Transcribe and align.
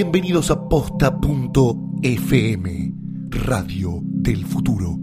Bienvenidos 0.00 0.48
a 0.52 0.68
posta.fm, 0.68 1.10
Radio 3.30 3.98
del 4.04 4.46
Futuro. 4.46 4.96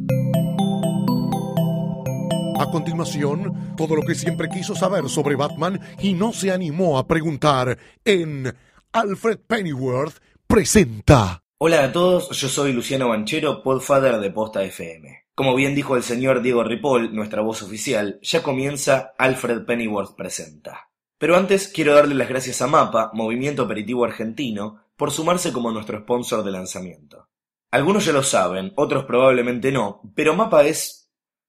A 2.57 2.71
continuación, 2.71 3.75
todo 3.75 3.97
lo 3.97 4.03
que 4.03 4.15
siempre 4.15 4.47
quiso 4.47 4.73
saber 4.73 5.09
sobre 5.09 5.35
Batman 5.35 5.81
y 5.99 6.13
no 6.13 6.31
se 6.31 6.49
animó 6.49 6.97
a 6.97 7.07
preguntar 7.07 7.77
en 8.05 8.55
Alfred 8.93 9.39
Pennyworth 9.45 10.15
presenta. 10.47 11.43
Hola 11.57 11.83
a 11.83 11.91
todos, 11.91 12.29
yo 12.29 12.47
soy 12.47 12.71
Luciano 12.71 13.09
Banchero, 13.09 13.63
podfather 13.63 14.21
de 14.21 14.31
Posta 14.31 14.63
FM. 14.63 15.25
Como 15.35 15.55
bien 15.55 15.75
dijo 15.75 15.97
el 15.97 16.03
señor 16.03 16.41
Diego 16.41 16.63
Ripoll, 16.63 17.13
nuestra 17.13 17.41
voz 17.41 17.61
oficial, 17.63 18.17
ya 18.21 18.41
comienza 18.41 19.11
Alfred 19.17 19.65
Pennyworth 19.65 20.15
presenta. 20.15 20.87
Pero 21.17 21.35
antes 21.35 21.67
quiero 21.67 21.95
darle 21.95 22.15
las 22.15 22.29
gracias 22.29 22.61
a 22.61 22.67
MAPA, 22.67 23.11
Movimiento 23.13 23.63
Aperitivo 23.63 24.05
Argentino, 24.05 24.84
por 24.95 25.11
sumarse 25.11 25.51
como 25.51 25.71
nuestro 25.71 25.99
sponsor 25.99 26.43
de 26.43 26.51
lanzamiento. 26.51 27.29
Algunos 27.71 28.05
ya 28.05 28.13
lo 28.13 28.23
saben, 28.23 28.73
otros 28.75 29.05
probablemente 29.05 29.71
no, 29.71 30.01
pero 30.15 30.35
MAPA 30.35 30.63
es 30.65 31.05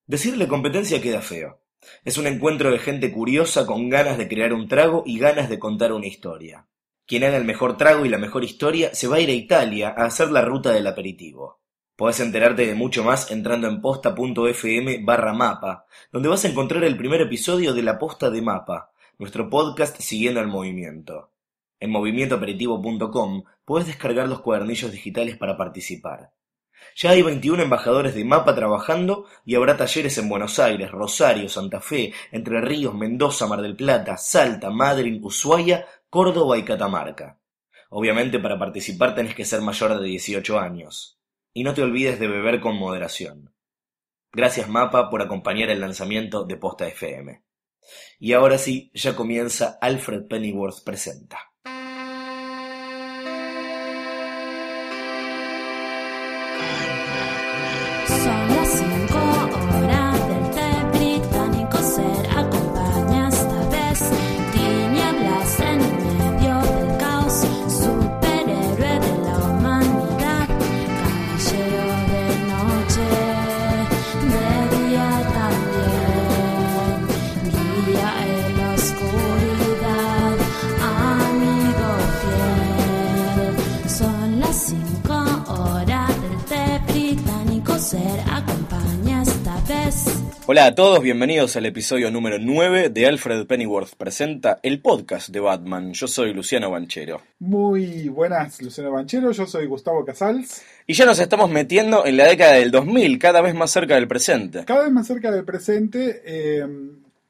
Decirle 0.09 0.47
competencia 0.47 1.03
queda 1.03 1.21
feo. 1.21 1.63
Es 2.05 2.17
un 2.17 2.29
encuentro 2.29 2.71
de 2.71 2.79
gente 2.79 3.11
curiosa 3.13 3.67
con 3.67 3.91
ganas 3.91 4.19
de 4.19 4.29
crear 4.29 4.53
un 4.53 4.69
trago 4.69 5.03
y 5.05 5.19
ganas 5.19 5.49
de 5.49 5.59
contar 5.59 5.93
una 5.93 6.07
historia. 6.07 6.69
Quien 7.07 7.25
haga 7.25 7.37
el 7.37 7.45
mejor 7.45 7.77
trago 7.77 8.07
y 8.07 8.09
la 8.09 8.19
mejor 8.19 8.45
historia 8.45 8.95
se 8.95 9.09
va 9.09 9.17
a 9.17 9.21
ir 9.21 9.31
a 9.31 9.33
Italia 9.33 9.89
a 9.89 10.05
hacer 10.05 10.31
la 10.31 10.43
ruta 10.43 10.71
del 10.71 10.87
aperitivo. 10.87 11.61
Podés 11.97 12.21
enterarte 12.21 12.67
de 12.67 12.77
mucho 12.77 13.03
más 13.03 13.33
entrando 13.33 13.67
en 13.67 13.81
posta.fm 13.81 15.03
barra 15.05 15.33
mapa, 15.33 15.87
donde 16.13 16.29
vas 16.29 16.45
a 16.45 16.49
encontrar 16.49 16.85
el 16.85 16.97
primer 16.97 17.21
episodio 17.23 17.75
de 17.75 17.83
La 17.83 17.99
Posta 17.99 18.31
de 18.31 18.43
Mapa, 18.43 18.93
nuestro 19.19 19.51
podcast 19.51 20.01
siguiendo 20.01 20.39
el 20.39 20.47
movimiento. 20.47 21.33
En 21.79 21.91
movimientoaperitivo.com 21.91 23.45
podés 23.65 23.87
descargar 23.87 24.29
los 24.29 24.41
cuadernillos 24.41 24.93
digitales 24.93 25.37
para 25.37 25.57
participar. 25.57 26.32
Ya 26.95 27.10
hay 27.10 27.23
21 27.23 27.63
embajadores 27.63 28.15
de 28.15 28.24
MAPA 28.24 28.55
trabajando 28.55 29.27
y 29.45 29.55
habrá 29.55 29.77
talleres 29.77 30.16
en 30.19 30.29
Buenos 30.29 30.59
Aires, 30.59 30.91
Rosario, 30.91 31.49
Santa 31.49 31.80
Fe, 31.80 32.13
Entre 32.32 32.60
Ríos, 32.60 32.95
Mendoza, 32.95 33.47
Mar 33.47 33.60
del 33.60 33.77
Plata, 33.77 34.16
Salta, 34.16 34.71
Madrid, 34.71 35.21
Ushuaia, 35.23 35.87
Córdoba 36.09 36.57
y 36.57 36.65
Catamarca. 36.65 37.38
Obviamente 37.91 38.38
para 38.38 38.59
participar 38.59 39.15
tenés 39.15 39.35
que 39.35 39.45
ser 39.45 39.60
mayor 39.60 40.01
de 40.01 40.07
18 40.07 40.59
años. 40.59 41.19
Y 41.52 41.65
no 41.65 41.74
te 41.74 41.82
olvides 41.82 42.19
de 42.19 42.29
beber 42.29 42.60
con 42.60 42.77
moderación. 42.77 43.52
Gracias 44.32 44.69
Mapa 44.69 45.09
por 45.10 45.23
acompañar 45.23 45.71
el 45.71 45.80
lanzamiento 45.80 46.45
de 46.45 46.57
Posta 46.57 46.87
FM. 46.87 47.43
Y 48.19 48.32
ahora 48.32 48.59
sí, 48.59 48.91
ya 48.95 49.15
comienza 49.15 49.79
Alfred 49.80 50.27
Pennyworth 50.27 50.82
Presenta. 50.85 51.38
Ser 87.86 88.20
acompaña 88.32 89.22
esta 89.22 89.54
vez. 89.69 90.06
Hola 90.47 90.66
a 90.66 90.74
todos, 90.74 91.00
bienvenidos 91.02 91.56
al 91.56 91.66
episodio 91.66 92.10
número 92.10 92.38
9 92.41 92.88
de 92.91 93.06
Alfred 93.06 93.47
Pennyworth 93.47 93.94
Presenta, 93.97 94.58
el 94.62 94.80
podcast 94.80 95.28
de 95.28 95.41
Batman. 95.41 95.92
Yo 95.92 96.08
soy 96.08 96.32
Luciano 96.32 96.70
Banchero. 96.70 97.22
Muy 97.38 98.08
buenas, 98.08 98.60
Luciano 98.62 98.91
Banchero. 98.91 99.30
Yo 99.32 99.46
soy 99.46 99.66
Gustavo 99.66 100.04
Casals. 100.04 100.62
Y 100.86 100.94
ya 100.94 101.04
nos 101.04 101.19
estamos 101.20 101.48
metiendo 101.50 102.04
en 102.06 102.16
la 102.16 102.26
década 102.26 102.54
del 102.54 102.70
2000, 102.70 103.19
cada 103.19 103.41
vez 103.41 103.54
más 103.54 103.70
cerca 103.70 103.94
del 103.94 104.08
presente. 104.08 104.64
Cada 104.64 104.82
vez 104.84 104.92
más 104.92 105.06
cerca 105.06 105.30
del 105.30 105.44
presente, 105.44 106.22
eh, 106.25 106.66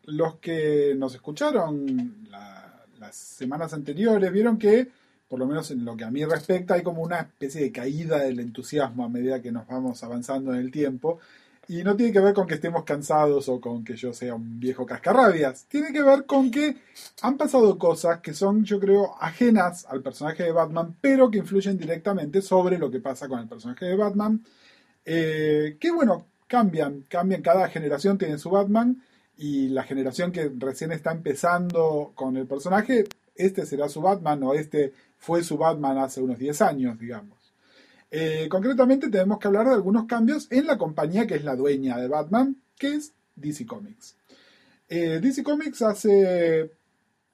los 0.04 0.36
que 0.36 0.94
nos 0.96 1.14
escucharon 1.14 2.26
la- 2.30 2.84
las 2.98 3.14
semanas 3.14 3.72
anteriores 3.74 4.32
vieron 4.32 4.58
que, 4.58 4.88
por 5.28 5.38
lo 5.38 5.46
menos 5.46 5.70
en 5.70 5.84
lo 5.84 5.96
que 5.96 6.04
a 6.04 6.10
mí 6.10 6.24
respecta, 6.24 6.74
hay 6.74 6.82
como 6.82 7.02
una 7.02 7.20
especie 7.20 7.62
de 7.62 7.72
caída 7.72 8.18
del 8.18 8.40
entusiasmo 8.40 9.04
a 9.04 9.08
medida 9.08 9.42
que 9.42 9.52
nos 9.52 9.66
vamos 9.66 10.02
avanzando 10.04 10.52
en 10.54 10.60
el 10.60 10.70
tiempo. 10.70 11.18
Y 11.68 11.82
no 11.82 11.96
tiene 11.96 12.12
que 12.12 12.20
ver 12.20 12.32
con 12.32 12.46
que 12.46 12.54
estemos 12.54 12.84
cansados 12.84 13.48
o 13.48 13.60
con 13.60 13.84
que 13.84 13.96
yo 13.96 14.12
sea 14.12 14.36
un 14.36 14.60
viejo 14.60 14.86
cascarrabias. 14.86 15.64
Tiene 15.64 15.92
que 15.92 16.00
ver 16.00 16.24
con 16.24 16.48
que 16.48 16.76
han 17.22 17.36
pasado 17.36 17.76
cosas 17.76 18.20
que 18.20 18.34
son, 18.34 18.64
yo 18.64 18.78
creo, 18.78 19.16
ajenas 19.20 19.84
al 19.86 20.00
personaje 20.00 20.44
de 20.44 20.52
Batman, 20.52 20.94
pero 21.00 21.28
que 21.28 21.38
influyen 21.38 21.76
directamente 21.76 22.40
sobre 22.40 22.78
lo 22.78 22.88
que 22.88 23.00
pasa 23.00 23.26
con 23.26 23.40
el 23.40 23.48
personaje 23.48 23.84
de 23.84 23.96
Batman. 23.96 24.44
Eh, 25.04 25.76
que 25.80 25.90
bueno, 25.90 26.26
cambian, 26.46 27.04
cambian, 27.08 27.42
cada 27.42 27.68
generación 27.68 28.16
tiene 28.16 28.38
su 28.38 28.50
Batman 28.50 29.02
y 29.36 29.68
la 29.68 29.82
generación 29.82 30.32
que 30.32 30.50
recién 30.56 30.92
está 30.92 31.12
empezando 31.12 32.12
con 32.14 32.36
el 32.36 32.46
personaje, 32.46 33.04
este 33.34 33.66
será 33.66 33.88
su 33.88 34.00
Batman 34.00 34.42
o 34.44 34.54
este 34.54 34.94
fue 35.26 35.42
su 35.42 35.58
Batman 35.58 35.98
hace 35.98 36.22
unos 36.22 36.38
10 36.38 36.62
años, 36.62 36.96
digamos. 37.00 37.36
Eh, 38.12 38.46
concretamente 38.48 39.08
tenemos 39.08 39.40
que 39.40 39.48
hablar 39.48 39.66
de 39.66 39.74
algunos 39.74 40.04
cambios 40.06 40.46
en 40.52 40.68
la 40.68 40.78
compañía 40.78 41.26
que 41.26 41.34
es 41.34 41.42
la 41.42 41.56
dueña 41.56 41.98
de 41.98 42.06
Batman, 42.06 42.54
que 42.78 42.94
es 42.94 43.12
DC 43.34 43.66
Comics. 43.66 44.14
Eh, 44.88 45.18
DC 45.20 45.42
Comics 45.42 45.82
hace 45.82 46.70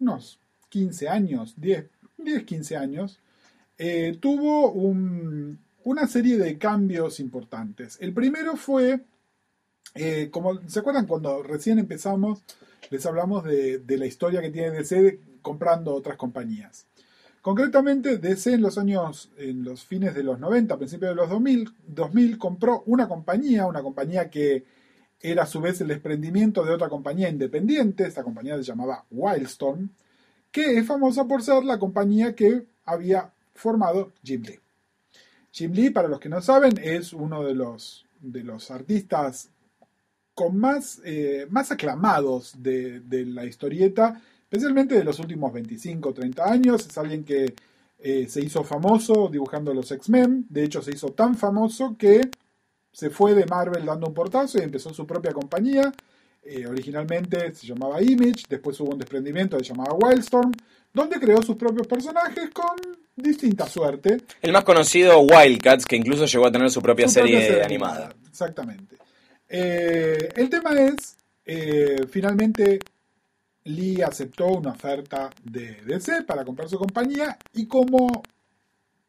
unos 0.01 0.39
15 0.71 1.07
años, 1.11 1.53
10, 1.59 1.85
10 2.17 2.45
15 2.45 2.79
años, 2.79 3.21
eh, 3.77 4.17
tuvo 4.19 4.73
un- 4.73 5.59
una 5.85 6.07
serie 6.07 6.39
de 6.39 6.57
cambios 6.57 7.21
importantes. 7.21 7.99
El 8.01 8.15
primero 8.15 8.57
fue, 8.57 9.01
como 10.31 10.67
se 10.67 10.79
acuerdan 10.79 11.07
cuando 11.07 11.43
recién 11.43 11.79
empezamos, 11.79 12.43
les 12.89 13.05
hablamos 13.05 13.45
de, 13.45 13.81
de 13.81 13.99
la 13.99 14.07
historia 14.07 14.41
que 14.41 14.51
tiene 14.51 14.71
DC 14.71 15.21
comprando 15.43 15.95
otras 15.95 16.17
compañías. 16.17 16.87
Concretamente, 17.43 18.19
DC 18.19 18.55
en 18.55 18.63
los 18.63 18.79
años, 18.79 19.33
en 19.37 19.65
los 19.65 19.85
fines 19.85 20.15
de 20.15 20.23
los 20.23 20.39
90, 20.39 20.77
principios 20.77 21.11
de 21.11 21.17
los 21.17 21.29
2000, 21.29 21.75
2000 21.89 22.39
compró 22.39 22.85
una 22.87 23.09
compañía, 23.09 23.67
una 23.67 23.83
compañía 23.83 24.31
que 24.31 24.65
era 25.21 25.43
a 25.43 25.47
su 25.47 25.61
vez 25.61 25.81
el 25.81 25.89
desprendimiento 25.89 26.65
de 26.65 26.73
otra 26.73 26.89
compañía 26.89 27.29
independiente, 27.29 28.07
esta 28.07 28.23
compañía 28.23 28.57
se 28.59 28.63
llamaba 28.63 29.05
Wildstorm, 29.11 29.91
que 30.53 30.79
es 30.79 30.87
famosa 30.87 31.25
por 31.25 31.43
ser 31.43 31.65
la 31.65 31.81
compañía 31.81 32.37
que 32.37 32.65
había 32.85 33.33
formado 33.55 34.13
Jim 34.23 34.43
Lee. 34.43 34.61
Jim 35.51 35.73
Lee, 35.73 35.91
para 35.91 36.07
los 36.07 36.21
que 36.21 36.29
no 36.29 36.41
saben, 36.41 36.79
es 36.81 37.13
uno 37.13 37.43
de 37.43 37.57
los, 37.57 38.07
de 38.21 38.45
los 38.45 38.71
artistas 38.71 39.51
con 40.35 40.57
más, 40.57 41.03
eh, 41.05 41.49
más 41.51 41.73
aclamados 41.73 42.55
de, 42.63 43.01
de 43.01 43.27
la 43.27 43.45
historieta, 43.45 44.23
especialmente 44.53 44.97
de 44.97 45.05
los 45.05 45.19
últimos 45.19 45.51
25 45.51 46.11
o 46.11 46.13
30 46.13 46.45
años. 46.45 46.87
Es 46.87 46.99
alguien 46.99 47.25
que 47.25 47.55
eh, 47.99 48.27
se 48.29 48.43
hizo 48.43 48.63
famoso 48.63 49.31
dibujando 49.33 49.73
los 49.73 49.91
X-Men, 49.91 50.45
de 50.51 50.65
hecho 50.65 50.83
se 50.83 50.93
hizo 50.93 51.09
tan 51.09 51.37
famoso 51.37 51.97
que 51.99 52.21
se 52.93 53.09
fue 53.09 53.33
de 53.33 53.47
Marvel 53.47 53.87
dando 53.87 54.09
un 54.09 54.13
portazo 54.13 54.59
y 54.59 54.63
empezó 54.63 54.93
su 54.93 55.07
propia 55.07 55.33
compañía. 55.33 55.91
Eh, 56.43 56.67
originalmente 56.67 57.55
se 57.55 57.67
llamaba 57.67 58.03
Image, 58.03 58.43
después 58.47 58.79
hubo 58.81 58.91
un 58.91 58.99
desprendimiento 58.99 59.57
que 59.57 59.65
se 59.65 59.71
llamaba 59.71 59.95
Wildstorm, 59.95 60.53
donde 60.93 61.19
creó 61.19 61.41
sus 61.41 61.57
propios 61.57 61.87
personajes 61.87 62.51
con 62.51 62.77
distinta 63.17 63.67
suerte. 63.67 64.19
El 64.43 64.53
más 64.53 64.65
conocido 64.65 65.19
Wildcats, 65.21 65.87
que 65.87 65.97
incluso 65.97 66.27
llegó 66.27 66.47
a 66.47 66.53
tener 66.53 66.71
su 66.71 66.83
propia 66.83 67.09
Su 67.09 67.15
serie, 67.15 67.37
propia 67.37 67.49
serie 67.49 67.65
animada. 67.65 68.15
Exactamente. 68.29 68.97
Eh, 69.49 70.29
el 70.37 70.51
tema 70.51 70.73
es, 70.79 71.17
eh, 71.47 72.05
finalmente 72.11 72.81
Lee 73.65 74.03
aceptó 74.03 74.47
una 74.49 74.71
oferta 74.73 75.31
de 75.43 75.83
DC 75.87 76.23
para 76.23 76.45
comprar 76.45 76.69
su 76.69 76.79
compañía 76.79 77.39
y 77.55 77.67
como 77.67 78.23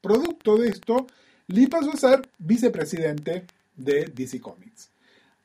producto 0.01 0.57
de 0.57 0.69
esto, 0.69 1.07
Lee 1.47 1.67
pasó 1.67 1.91
a 1.91 1.97
ser 1.97 2.29
vicepresidente 2.37 3.45
de 3.75 4.05
DC 4.05 4.39
Comics. 4.41 4.91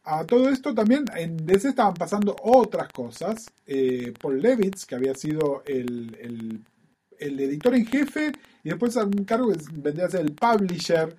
A 0.05 0.25
todo 0.25 0.49
esto 0.49 0.75
también 0.75 1.05
en 1.16 1.37
DC 1.46 1.69
estaban 1.69 1.94
pasando 1.94 2.34
otras 2.43 2.88
cosas. 2.88 3.50
Eh, 3.66 4.12
Paul 4.20 4.40
Levitz, 4.40 4.84
que 4.84 4.94
había 4.94 5.14
sido 5.14 5.62
el, 5.66 6.64
editor 7.19 7.75
en 7.75 7.87
jefe 7.87 8.32
y 8.64 8.70
después 8.70 8.96
un 8.96 9.25
cargo 9.25 9.52
que 9.52 9.58
vendría 9.72 10.06
a 10.06 10.10
ser 10.10 10.22
el 10.22 10.32
publisher 10.32 11.14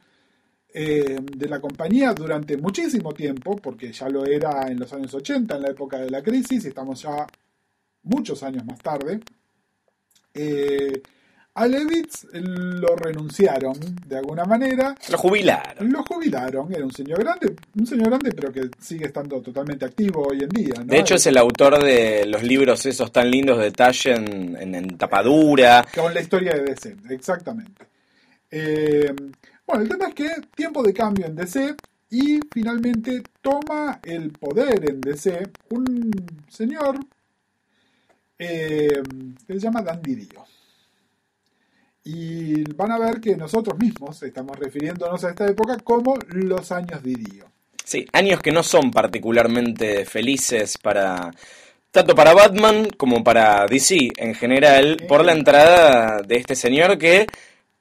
eh, 0.73 1.19
de 1.21 1.47
la 1.47 1.61
compañía 1.61 2.13
durante 2.13 2.57
muchísimo 2.57 3.13
tiempo, 3.13 3.55
porque 3.57 3.91
ya 3.91 4.09
lo 4.09 4.25
era 4.25 4.67
en 4.67 4.79
los 4.79 4.91
años 4.91 5.13
80, 5.13 5.55
en 5.55 5.61
la 5.61 5.69
época 5.69 5.97
de 5.97 6.09
la 6.09 6.23
crisis, 6.23 6.65
y 6.65 6.69
estamos 6.69 7.01
ya 7.01 7.27
muchos 8.03 8.43
años 8.43 8.65
más 8.65 8.79
tarde. 8.79 9.19
Eh, 10.33 11.01
A 11.55 11.67
Levitz 11.67 12.25
lo 12.31 12.95
renunciaron 12.95 13.73
de 14.07 14.17
alguna 14.17 14.45
manera. 14.45 14.95
Lo 15.09 15.17
jubilaron. 15.17 15.91
Lo 15.91 16.03
jubilaron, 16.03 16.73
era 16.73 16.85
un 16.85 16.93
señor 16.93 17.19
grande, 17.19 17.53
un 17.75 17.85
señor 17.85 18.07
grande, 18.09 18.31
pero 18.31 18.53
que 18.53 18.69
sigue 18.79 19.07
estando 19.07 19.41
totalmente 19.41 19.85
activo 19.85 20.27
hoy 20.27 20.43
en 20.43 20.49
día. 20.49 20.75
¿no? 20.77 20.85
De 20.85 20.99
hecho, 20.99 21.15
es 21.15 21.25
el 21.27 21.37
autor 21.37 21.83
de 21.83 22.25
los 22.27 22.43
libros 22.43 22.85
esos 22.85 23.11
tan 23.11 23.29
lindos 23.29 23.57
de 23.57 23.71
Taschen 23.71 24.55
en, 24.57 24.75
en 24.75 24.97
tapadura. 24.97 25.85
Con 25.93 26.13
la 26.13 26.21
historia 26.21 26.53
de 26.53 26.63
DC, 26.63 26.95
exactamente. 27.09 27.87
Eh, 28.51 29.13
bueno, 29.67 29.83
el 29.83 29.89
tema 29.89 30.07
es 30.07 30.13
que 30.15 30.29
tiempo 30.55 30.81
de 30.81 30.93
cambio 30.93 31.25
en 31.25 31.35
DC 31.35 31.75
y 32.11 32.39
finalmente 32.51 33.21
toma 33.41 33.99
el 34.03 34.31
poder 34.31 34.89
en 34.89 35.01
DC 35.01 35.47
un 35.69 36.11
señor 36.47 36.99
eh, 38.39 39.03
se 39.45 39.59
llama 39.59 39.81
Dan 39.81 40.01
Didio. 40.01 40.45
Y 42.05 42.63
van 42.73 42.93
a 42.93 42.97
ver 42.97 43.19
que 43.19 43.35
nosotros 43.35 43.77
mismos 43.77 44.23
estamos 44.23 44.57
refiriéndonos 44.57 45.23
a 45.25 45.29
esta 45.29 45.45
época 45.45 45.77
como 45.83 46.17
los 46.29 46.71
años 46.71 47.03
Didio. 47.03 47.45
Sí, 47.83 48.05
años 48.13 48.39
que 48.39 48.51
no 48.51 48.63
son 48.63 48.91
particularmente 48.91 50.05
felices 50.05 50.77
para 50.77 51.31
tanto 51.91 52.15
para 52.15 52.33
Batman 52.33 52.87
como 52.97 53.23
para 53.23 53.65
DC 53.65 54.09
en 54.15 54.35
general 54.35 55.03
por 55.07 55.25
la 55.25 55.33
entrada 55.33 56.21
de 56.21 56.35
este 56.37 56.55
señor 56.55 56.97
que 56.99 57.25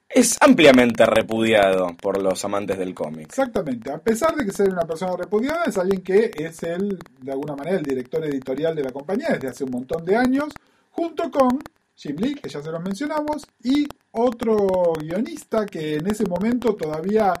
es 0.09 0.37
ampliamente 0.41 1.05
repudiado 1.05 1.95
por 2.01 2.21
los 2.21 2.43
amantes 2.43 2.79
del 2.79 2.95
cómic. 2.95 3.27
Exactamente, 3.27 3.91
a 3.91 3.99
pesar 3.99 4.35
de 4.35 4.43
que 4.43 4.51
ser 4.51 4.69
una 4.69 4.87
persona 4.87 5.15
repudiada, 5.15 5.65
es 5.65 5.77
alguien 5.77 6.01
que 6.01 6.31
es 6.35 6.63
el, 6.63 6.97
de 7.21 7.31
alguna 7.31 7.55
manera, 7.55 7.77
el 7.77 7.83
director 7.83 8.25
editorial 8.25 8.75
de 8.75 8.83
la 8.83 8.91
compañía 8.91 9.29
desde 9.29 9.49
hace 9.49 9.63
un 9.63 9.71
montón 9.71 10.03
de 10.03 10.15
años, 10.15 10.51
junto 10.89 11.29
con 11.29 11.59
Jim 11.95 12.15
Lee, 12.17 12.35
que 12.35 12.49
ya 12.49 12.61
se 12.61 12.71
los 12.71 12.81
mencionamos, 12.81 13.47
y 13.63 13.87
otro 14.11 14.93
guionista 14.99 15.65
que 15.67 15.95
en 15.95 16.07
ese 16.07 16.25
momento 16.25 16.75
todavía 16.75 17.33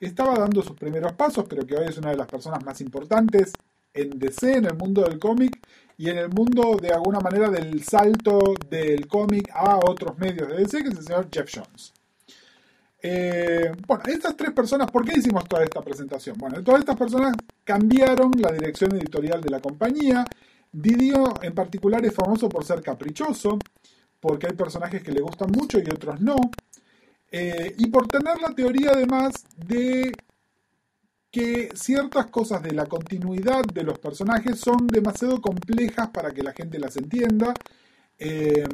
estaba 0.00 0.36
dando 0.36 0.62
sus 0.62 0.76
primeros 0.76 1.12
pasos, 1.12 1.44
pero 1.48 1.64
que 1.64 1.76
hoy 1.76 1.86
es 1.88 1.98
una 1.98 2.10
de 2.10 2.16
las 2.16 2.26
personas 2.26 2.64
más 2.64 2.80
importantes 2.80 3.52
en 3.94 4.18
DC, 4.18 4.56
en 4.56 4.64
el 4.66 4.74
mundo 4.74 5.02
del 5.02 5.18
cómic 5.18 5.60
y 5.96 6.10
en 6.10 6.18
el 6.18 6.28
mundo 6.28 6.76
de 6.80 6.90
alguna 6.90 7.20
manera 7.20 7.48
del 7.48 7.82
salto 7.82 8.54
del 8.68 9.06
cómic 9.06 9.48
a 9.54 9.78
otros 9.78 10.18
medios 10.18 10.48
de 10.48 10.56
DC, 10.56 10.82
que 10.82 10.88
es 10.88 10.98
el 10.98 11.04
señor 11.04 11.28
Jeff 11.32 11.50
Jones. 11.54 11.94
Eh, 13.02 13.72
bueno, 13.86 14.02
estas 14.06 14.36
tres 14.36 14.52
personas, 14.52 14.90
¿por 14.90 15.04
qué 15.04 15.18
hicimos 15.18 15.44
toda 15.44 15.64
esta 15.64 15.82
presentación? 15.82 16.36
Bueno, 16.38 16.62
todas 16.62 16.80
estas 16.80 16.96
personas 16.96 17.36
cambiaron 17.64 18.32
la 18.38 18.52
dirección 18.52 18.94
editorial 18.96 19.40
de 19.40 19.50
la 19.50 19.60
compañía. 19.60 20.24
Didio 20.72 21.34
en 21.42 21.54
particular 21.54 22.04
es 22.04 22.14
famoso 22.14 22.48
por 22.48 22.64
ser 22.64 22.82
caprichoso, 22.82 23.58
porque 24.20 24.46
hay 24.46 24.54
personajes 24.54 25.02
que 25.02 25.12
le 25.12 25.20
gustan 25.20 25.50
mucho 25.52 25.78
y 25.78 25.88
otros 25.90 26.20
no. 26.20 26.36
Eh, 27.30 27.74
y 27.78 27.88
por 27.88 28.06
tener 28.08 28.40
la 28.40 28.54
teoría 28.54 28.92
además 28.92 29.44
de 29.56 30.12
que 31.30 31.68
ciertas 31.74 32.26
cosas 32.26 32.62
de 32.62 32.72
la 32.72 32.86
continuidad 32.86 33.64
de 33.64 33.82
los 33.82 33.98
personajes 33.98 34.58
son 34.58 34.86
demasiado 34.86 35.40
complejas 35.40 36.08
para 36.08 36.30
que 36.30 36.42
la 36.42 36.52
gente 36.52 36.78
las 36.78 36.96
entienda. 36.96 37.52
Eh, 38.18 38.64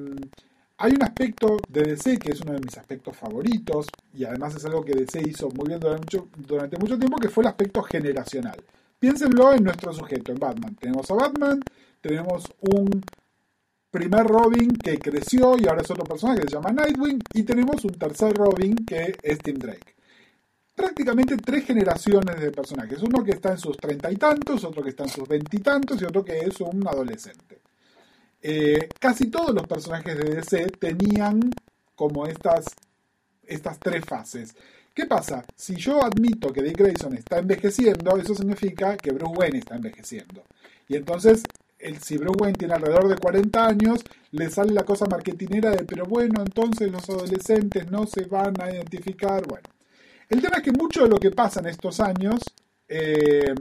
hay 0.83 0.95
un 0.95 1.05
aspecto 1.05 1.59
de 1.69 1.83
DC 1.83 2.19
que 2.19 2.33
es 2.33 2.41
uno 2.41 2.55
de 2.55 2.59
mis 2.59 2.77
aspectos 2.77 3.17
favoritos 3.17 3.87
y 4.13 4.25
además 4.25 4.57
es 4.57 4.65
algo 4.65 4.85
que 4.85 4.95
DC 4.95 5.23
hizo 5.29 5.49
muy 5.51 5.69
bien 5.69 5.79
durante 5.79 6.77
mucho, 6.77 6.99
tiempo, 6.99 7.19
que 7.21 7.29
fue 7.29 7.45
el 7.45 7.49
aspecto 7.51 7.85
generacional. 7.85 8.61
Piénsenlo 8.99 9.53
en 9.53 9.63
nuestro 9.63 9.93
sujeto, 9.93 10.33
en 10.33 10.41
Batman. 10.41 10.75
Tenemos 10.75 11.09
a 11.09 11.15
Batman, 11.15 11.61
tenemos 12.01 12.53
un 12.63 13.01
primer 13.93 14.27
Robin 14.27 14.73
que 14.73 14.99
creció 14.99 15.57
y 15.57 15.69
ahora 15.69 15.83
es 15.83 15.91
otro 15.93 16.03
personaje 16.03 16.41
que 16.41 16.49
se 16.49 16.57
llama 16.57 16.73
Nightwing 16.73 17.21
y 17.33 17.45
tenemos 17.45 17.85
un 17.85 17.93
tercer 17.93 18.37
Robin 18.37 18.75
que 18.85 19.15
es 19.23 19.39
Tim 19.39 19.59
Drake. 19.59 19.95
Prácticamente 20.75 21.37
tres 21.37 21.65
generaciones 21.65 22.41
de 22.41 22.51
personajes. 22.51 23.01
Uno 23.03 23.23
que 23.23 23.31
está 23.31 23.53
en 23.53 23.59
sus 23.59 23.77
treinta 23.77 24.11
y 24.11 24.17
tantos, 24.17 24.65
otro 24.65 24.83
que 24.83 24.91
está 24.91 25.05
en 25.05 25.11
sus 25.11 25.29
veintitantos 25.29 26.03
y, 26.03 26.07
otro 26.07 26.25
que 26.25 26.41
es 26.41 26.61
un 26.61 26.85
adolescente. 26.89 27.61
Eh, 28.43 28.89
casi 28.99 29.31
todos 29.31 29.55
los 29.55 29.67
personajes 29.67 30.19
de 30.19 30.35
DC 30.35 30.67
tenían 30.79 31.41
como 31.95 32.27
estas, 32.27 32.65
estas 33.47 33.79
tres 33.79 34.05
fases. 34.05 34.55
¿Qué 34.93 35.07
pasa? 35.07 35.45
Si 35.57 35.77
yo 35.77 36.05
admito 36.05 36.53
que 36.53 36.63
Dick 36.63 36.77
Grayson 36.77 37.15
está 37.17 37.39
envejeciendo, 37.39 38.17
eso 38.17 38.35
significa 38.35 38.97
que 38.97 39.13
Bruce 39.13 39.35
Wayne 39.39 39.59
está 39.59 39.77
envejeciendo. 39.77 40.43
Y 40.89 40.97
entonces, 40.97 41.45
el, 41.79 41.99
si 42.03 42.19
Bruce 42.19 42.39
Wayne 42.43 42.59
tiene 42.59 42.75
alrededor 42.75 43.09
de 43.09 43.17
40 43.17 43.67
años, 43.67 44.01
le 44.33 44.51
sale 44.51 44.73
la 44.73 44.85
cosa 44.85 45.07
marketinera 45.07 45.71
de, 45.71 45.85
pero 45.85 46.05
bueno, 46.05 46.43
entonces 46.43 46.91
los 46.91 47.09
adolescentes 47.09 47.91
no 47.91 48.07
se 48.07 48.25
van 48.25 48.61
a 48.61 48.71
identificar. 48.71 49.47
Bueno, 49.47 49.69
el 50.29 50.43
tema 50.43 50.57
es 50.57 50.63
que 50.63 50.73
mucho 50.73 51.05
de 51.05 51.09
lo 51.09 51.19
que 51.19 51.31
pasa 51.31 51.61
en 51.61 51.67
estos 51.67 52.01
años 52.01 52.41
eh, 52.89 53.55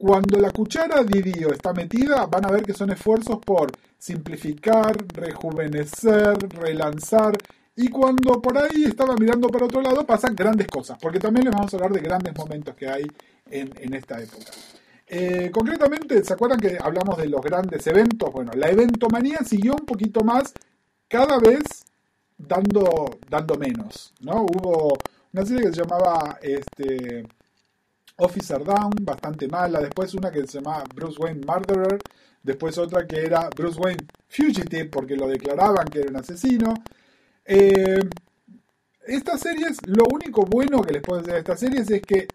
cuando 0.00 0.38
la 0.38 0.50
cuchara 0.50 1.04
Didio 1.04 1.52
está 1.52 1.74
metida, 1.74 2.24
van 2.24 2.46
a 2.46 2.50
ver 2.50 2.62
que 2.62 2.72
son 2.72 2.90
esfuerzos 2.90 3.36
por 3.44 3.70
simplificar, 3.98 4.96
rejuvenecer, 5.12 6.38
relanzar. 6.54 7.36
Y 7.76 7.88
cuando 7.88 8.40
por 8.40 8.56
ahí 8.56 8.84
estaba 8.86 9.14
mirando 9.16 9.48
para 9.48 9.66
otro 9.66 9.82
lado, 9.82 10.06
pasan 10.06 10.34
grandes 10.34 10.68
cosas, 10.68 10.96
porque 10.98 11.18
también 11.18 11.44
les 11.44 11.54
vamos 11.54 11.74
a 11.74 11.76
hablar 11.76 11.92
de 11.92 12.00
grandes 12.00 12.34
momentos 12.34 12.74
que 12.74 12.88
hay 12.88 13.04
en, 13.50 13.74
en 13.78 13.92
esta 13.92 14.18
época. 14.18 14.50
Eh, 15.06 15.50
concretamente, 15.52 16.24
¿se 16.24 16.32
acuerdan 16.32 16.60
que 16.60 16.78
hablamos 16.80 17.18
de 17.18 17.28
los 17.28 17.42
grandes 17.42 17.86
eventos? 17.86 18.32
Bueno, 18.32 18.52
la 18.54 18.70
eventomanía 18.70 19.40
siguió 19.44 19.74
un 19.74 19.84
poquito 19.84 20.24
más, 20.24 20.54
cada 21.08 21.38
vez 21.38 21.84
dando, 22.38 23.18
dando 23.28 23.54
menos, 23.56 24.14
¿no? 24.20 24.44
Hubo 24.44 24.96
una 25.34 25.44
serie 25.44 25.64
que 25.64 25.74
se 25.74 25.82
llamaba 25.82 26.38
este, 26.40 27.26
Officer 28.20 28.64
Down, 28.64 28.92
bastante 29.02 29.48
mala. 29.48 29.80
Después 29.80 30.14
una 30.14 30.30
que 30.30 30.46
se 30.46 30.58
llamaba 30.58 30.84
Bruce 30.94 31.20
Wayne 31.20 31.40
Murderer. 31.46 31.98
Después 32.42 32.78
otra 32.78 33.06
que 33.06 33.24
era 33.24 33.50
Bruce 33.54 33.78
Wayne 33.78 34.06
Fugitive, 34.28 34.86
porque 34.86 35.16
lo 35.16 35.28
declaraban 35.28 35.88
que 35.88 36.00
era 36.00 36.10
un 36.10 36.16
asesino. 36.16 36.74
Eh, 37.44 38.00
estas 39.06 39.40
series, 39.40 39.78
lo 39.86 40.04
único 40.12 40.44
bueno 40.44 40.82
que 40.82 40.92
les 40.92 41.02
puedo 41.02 41.20
decir 41.20 41.34
de 41.34 41.40
estas 41.40 41.60
series 41.60 41.90
es 41.90 42.02
que 42.02 42.28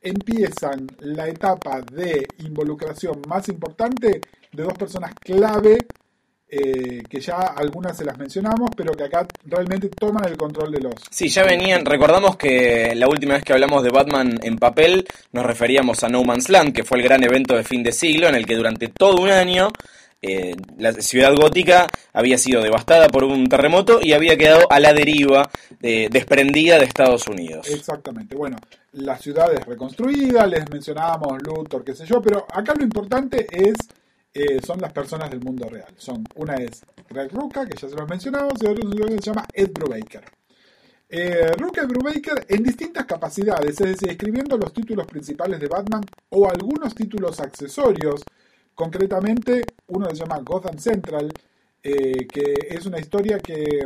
empiezan 0.00 0.86
la 1.00 1.28
etapa 1.28 1.80
de 1.80 2.26
involucración 2.38 3.20
más 3.28 3.48
importante 3.48 4.20
de 4.52 4.62
dos 4.62 4.74
personas 4.74 5.12
clave 5.14 5.86
eh, 6.50 7.02
que 7.08 7.20
ya 7.20 7.36
algunas 7.56 7.96
se 7.96 8.04
las 8.04 8.16
mencionamos, 8.16 8.70
pero 8.76 8.92
que 8.92 9.04
acá 9.04 9.26
realmente 9.44 9.88
toman 9.88 10.24
el 10.24 10.36
control 10.36 10.72
de 10.72 10.80
los. 10.80 10.94
Sí, 11.10 11.28
ya 11.28 11.44
venían. 11.44 11.84
Recordamos 11.84 12.36
que 12.36 12.94
la 12.94 13.06
última 13.06 13.34
vez 13.34 13.44
que 13.44 13.52
hablamos 13.52 13.82
de 13.82 13.90
Batman 13.90 14.38
en 14.42 14.56
papel 14.56 15.06
nos 15.32 15.44
referíamos 15.44 16.02
a 16.04 16.08
No 16.08 16.24
Man's 16.24 16.48
Land, 16.48 16.72
que 16.72 16.84
fue 16.84 16.98
el 16.98 17.04
gran 17.04 17.22
evento 17.22 17.54
de 17.54 17.64
fin 17.64 17.82
de 17.82 17.92
siglo 17.92 18.28
en 18.28 18.34
el 18.34 18.46
que 18.46 18.56
durante 18.56 18.88
todo 18.88 19.20
un 19.20 19.30
año 19.30 19.70
eh, 20.20 20.56
la 20.78 20.92
ciudad 20.94 21.32
gótica 21.36 21.86
había 22.12 22.38
sido 22.38 22.60
devastada 22.60 23.08
por 23.08 23.22
un 23.22 23.46
terremoto 23.46 24.00
y 24.02 24.14
había 24.14 24.36
quedado 24.36 24.66
a 24.70 24.80
la 24.80 24.92
deriva, 24.92 25.48
eh, 25.80 26.08
desprendida 26.10 26.78
de 26.78 26.86
Estados 26.86 27.28
Unidos. 27.28 27.68
Exactamente. 27.70 28.34
Bueno, 28.34 28.56
la 28.92 29.16
ciudad 29.16 29.52
es 29.52 29.64
reconstruida, 29.64 30.46
les 30.46 30.68
mencionábamos 30.70 31.40
Luthor, 31.42 31.84
qué 31.84 31.94
sé 31.94 32.04
yo, 32.04 32.20
pero 32.20 32.46
acá 32.52 32.74
lo 32.74 32.82
importante 32.82 33.46
es 33.50 33.76
eh, 34.32 34.60
son 34.64 34.80
las 34.80 34.92
personas 34.92 35.30
del 35.30 35.40
mundo 35.40 35.68
real. 35.68 35.92
Son, 35.96 36.24
una 36.36 36.54
es 36.56 36.82
Greg 37.08 37.32
Rucka, 37.32 37.66
que 37.66 37.76
ya 37.76 37.88
se 37.88 37.96
los 37.96 38.08
mencionamos, 38.08 38.54
y 38.62 38.66
otro 38.66 39.06
que 39.06 39.12
se 39.14 39.20
llama 39.20 39.46
Ed 39.52 39.70
Brubaker. 39.72 40.24
Eh, 41.10 41.52
Rucka 41.56 41.84
y 41.84 41.86
Brubaker 41.86 42.44
en 42.48 42.62
distintas 42.62 43.06
capacidades, 43.06 43.80
es 43.80 43.86
decir, 43.86 44.10
escribiendo 44.10 44.58
los 44.58 44.72
títulos 44.74 45.06
principales 45.06 45.58
de 45.58 45.66
Batman 45.66 46.02
o 46.30 46.48
algunos 46.48 46.94
títulos 46.94 47.40
accesorios. 47.40 48.22
Concretamente, 48.74 49.64
uno 49.88 50.08
se 50.10 50.16
llama 50.16 50.38
Gotham 50.40 50.78
Central, 50.78 51.32
eh, 51.82 52.26
que 52.26 52.54
es 52.70 52.84
una 52.86 53.00
historia 53.00 53.38
que. 53.38 53.84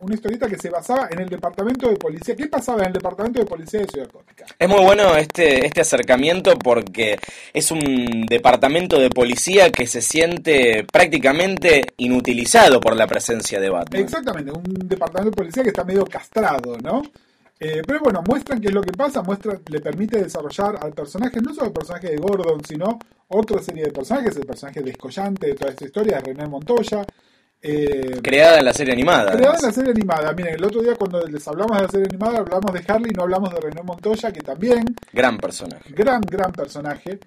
Una 0.00 0.14
historieta 0.14 0.48
que 0.48 0.56
se 0.56 0.70
basaba 0.70 1.08
en 1.10 1.20
el 1.20 1.28
departamento 1.28 1.88
de 1.88 1.96
policía. 1.96 2.34
¿Qué 2.34 2.46
pasaba 2.46 2.80
en 2.80 2.88
el 2.88 2.92
departamento 2.94 3.40
de 3.40 3.46
policía 3.46 3.80
de 3.80 3.86
Ciudad 3.86 4.10
Gótica? 4.12 4.46
Es 4.58 4.68
muy 4.68 4.82
bueno 4.82 5.14
este, 5.16 5.66
este 5.66 5.82
acercamiento 5.82 6.58
porque 6.58 7.18
es 7.52 7.70
un 7.70 8.26
departamento 8.26 8.98
de 8.98 9.10
policía 9.10 9.70
que 9.70 9.86
se 9.86 10.00
siente 10.00 10.84
prácticamente 10.90 11.92
inutilizado 11.98 12.80
por 12.80 12.96
la 12.96 13.06
presencia 13.06 13.60
de 13.60 13.68
Batman. 13.68 14.02
Exactamente, 14.02 14.50
un 14.52 14.88
departamento 14.88 15.30
de 15.30 15.36
policía 15.36 15.62
que 15.62 15.70
está 15.70 15.84
medio 15.84 16.04
castrado, 16.06 16.78
¿no? 16.78 17.02
Eh, 17.62 17.82
pero 17.86 18.00
bueno, 18.00 18.22
muestran 18.26 18.58
qué 18.58 18.68
es 18.68 18.74
lo 18.74 18.80
que 18.80 18.92
pasa, 18.92 19.22
muestra, 19.22 19.60
le 19.68 19.80
permite 19.80 20.22
desarrollar 20.22 20.78
al 20.80 20.94
personaje, 20.94 21.42
no 21.42 21.52
solo 21.54 21.66
el 21.66 21.72
personaje 21.74 22.08
de 22.08 22.16
Gordon, 22.16 22.64
sino 22.64 22.98
otra 23.28 23.62
serie 23.62 23.84
de 23.84 23.92
personajes, 23.92 24.34
el 24.36 24.46
personaje 24.46 24.80
descollante 24.80 25.48
de 25.48 25.54
toda 25.54 25.70
esta 25.70 25.84
historia 25.84 26.16
de 26.16 26.32
René 26.32 26.46
Montoya. 26.46 27.04
Eh, 27.62 28.20
creada 28.22 28.58
en 28.58 28.64
la 28.64 28.72
serie 28.72 28.92
animada. 28.94 29.32
Creada 29.32 29.56
en 29.58 29.62
la 29.66 29.72
serie 29.72 29.90
animada. 29.92 30.32
Miren, 30.32 30.54
el 30.54 30.64
otro 30.64 30.80
día 30.82 30.94
cuando 30.94 31.26
les 31.26 31.46
hablamos 31.46 31.76
de 31.76 31.82
la 31.84 31.88
serie 31.90 32.06
animada, 32.08 32.38
hablamos 32.38 32.72
de 32.72 32.84
Harley, 32.88 33.12
no 33.12 33.22
hablamos 33.24 33.52
de 33.52 33.60
René 33.60 33.82
Montoya, 33.82 34.32
que 34.32 34.40
también, 34.40 34.84
Gran 35.12 35.36
personaje. 35.38 35.92
gran, 35.92 36.20
gran 36.22 36.52
personaje. 36.52 37.18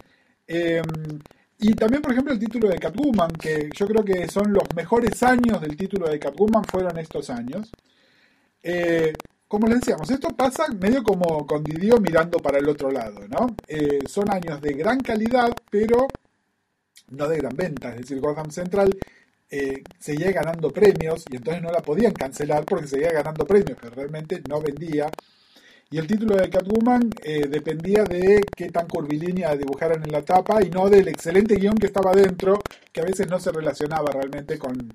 Eh, 0.48 0.82
Y 1.60 1.76
también, 1.76 2.02
por 2.02 2.12
ejemplo, 2.12 2.34
el 2.34 2.40
título 2.40 2.68
de 2.68 2.78
Catwoman, 2.78 3.32
que 3.34 3.70
yo 3.74 3.88
creo 3.88 4.04
que 4.04 4.28
son 4.28 4.52
los 4.52 4.64
mejores 4.76 5.22
años 5.24 5.62
del 5.62 5.78
título 5.78 6.10
de 6.10 6.20
Catwoman, 6.20 6.64
fueron 6.66 6.98
estos 6.98 7.30
años. 7.30 7.72
Eh, 8.62 9.14
como 9.48 9.68
les 9.68 9.80
decíamos, 9.80 10.10
esto 10.10 10.30
pasa 10.30 10.66
medio 10.80 11.04
como 11.04 11.46
con 11.46 11.64
Didio 11.64 12.00
mirando 12.02 12.40
para 12.40 12.58
el 12.58 12.68
otro 12.68 12.90
lado, 12.92 13.22
¿no? 13.30 13.56
Eh, 13.68 14.00
son 14.08 14.30
años 14.34 14.60
de 14.62 14.74
gran 14.74 15.00
calidad, 15.00 15.54
pero 15.70 16.08
no 17.12 17.28
de 17.30 17.38
gran 17.38 17.56
venta. 17.56 17.90
Es 17.92 17.98
decir, 18.02 18.20
Gotham 18.20 18.50
Central 18.52 18.90
eh, 19.56 19.84
seguía 20.00 20.32
ganando 20.32 20.72
premios 20.72 21.26
y 21.30 21.36
entonces 21.36 21.62
no 21.62 21.70
la 21.70 21.84
podían 21.84 22.12
cancelar 22.12 22.66
porque 22.66 22.88
seguía 22.88 23.12
ganando 23.12 23.46
premios, 23.46 23.78
pero 23.80 23.94
realmente 23.94 24.42
no 24.50 24.60
vendía. 24.60 25.12
Y 25.92 26.00
el 26.00 26.08
título 26.08 26.36
de 26.38 26.50
Catwoman 26.50 27.12
eh, 27.24 27.48
dependía 27.48 28.04
de 28.04 28.44
qué 28.56 28.72
tan 28.72 28.88
curvilínea 28.88 29.56
dibujaran 29.56 30.02
en 30.04 30.12
la 30.12 30.24
tapa 30.24 30.64
y 30.64 30.72
no 30.72 30.90
del 30.90 31.08
excelente 31.08 31.58
guion 31.58 31.78
que 31.78 31.86
estaba 31.86 32.14
dentro, 32.14 32.64
que 32.92 33.02
a 33.02 33.06
veces 33.06 33.28
no 33.30 33.40
se 33.40 33.52
relacionaba 33.52 34.10
realmente 34.12 34.58
con 34.58 34.92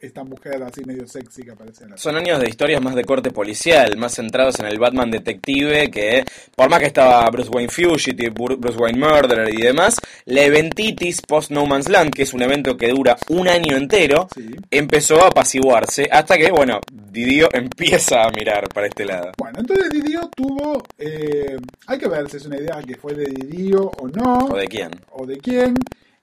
esta 0.00 0.24
mujer 0.24 0.62
así 0.62 0.82
medio 0.84 1.06
sexy 1.06 1.42
que 1.42 1.50
aparece 1.50 1.84
en 1.84 1.90
la 1.90 1.96
Son 1.98 2.16
años 2.16 2.40
de 2.40 2.48
historias 2.48 2.80
más 2.82 2.94
de 2.94 3.04
corte 3.04 3.30
policial, 3.30 3.96
más 3.98 4.14
centrados 4.14 4.58
en 4.60 4.66
el 4.66 4.78
Batman 4.78 5.10
detective, 5.10 5.90
que 5.90 6.24
por 6.56 6.70
más 6.70 6.80
que 6.80 6.86
estaba 6.86 7.28
Bruce 7.30 7.50
Wayne 7.50 7.68
Fugitive, 7.70 8.32
Bru- 8.32 8.56
Bruce 8.58 8.78
Wayne 8.78 8.98
Murderer 8.98 9.52
y 9.52 9.60
demás, 9.62 9.96
la 10.24 10.42
eventitis 10.42 11.20
post 11.22 11.50
No 11.50 11.66
Man's 11.66 11.88
Land, 11.88 12.12
que 12.14 12.22
es 12.22 12.32
un 12.32 12.42
evento 12.42 12.76
que 12.76 12.88
dura 12.88 13.16
un 13.28 13.46
año 13.48 13.76
entero, 13.76 14.28
Sí. 14.34 14.50
empezó 14.70 15.22
a 15.22 15.28
apaciguarse 15.28 16.08
hasta 16.10 16.36
que, 16.38 16.50
bueno, 16.50 16.80
Didio 17.10 17.48
empieza 17.52 18.22
a 18.24 18.30
mirar 18.30 18.68
para 18.68 18.86
este 18.86 19.04
lado. 19.04 19.32
Bueno, 19.36 19.58
entonces 19.60 19.90
Didio 19.90 20.30
tuvo, 20.34 20.82
eh, 20.98 21.56
hay 21.86 21.98
que 21.98 22.08
ver 22.08 22.28
si 22.30 22.38
es 22.38 22.46
una 22.46 22.56
idea 22.56 22.80
que 22.86 22.96
fue 22.96 23.12
de 23.14 23.26
Didio 23.26 23.90
o 23.98 24.08
no, 24.08 24.46
¿O 24.50 24.56
de 24.56 24.66
quién? 24.66 24.90
o 25.12 25.26
de 25.26 25.36
quién. 25.38 25.74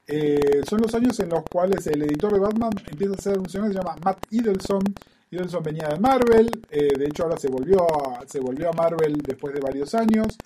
Eh, 0.07 0.61
son 0.67 0.81
los 0.81 0.95
años 0.95 1.19
en 1.19 1.29
los 1.29 1.43
cuales 1.43 1.85
el 1.87 2.01
editor 2.01 2.33
de 2.33 2.39
Batman 2.39 2.71
empieza 2.89 3.33
a 3.33 3.39
un 3.39 3.49
señor 3.49 3.67
que 3.67 3.73
se 3.73 3.79
llama 3.79 3.95
Matt 4.03 4.25
Idelson. 4.31 4.81
Idelson 5.29 5.61
venía 5.61 5.89
de 5.89 5.99
Marvel, 5.99 6.49
eh, 6.71 6.97
de 6.97 7.05
hecho 7.05 7.23
ahora 7.23 7.37
se 7.37 7.49
volvió, 7.49 7.83
a, 7.83 8.25
se 8.25 8.39
volvió 8.39 8.69
a 8.69 8.73
Marvel 8.73 9.17
después 9.17 9.53
de 9.53 9.59
varios 9.59 9.93
años. 9.93 10.37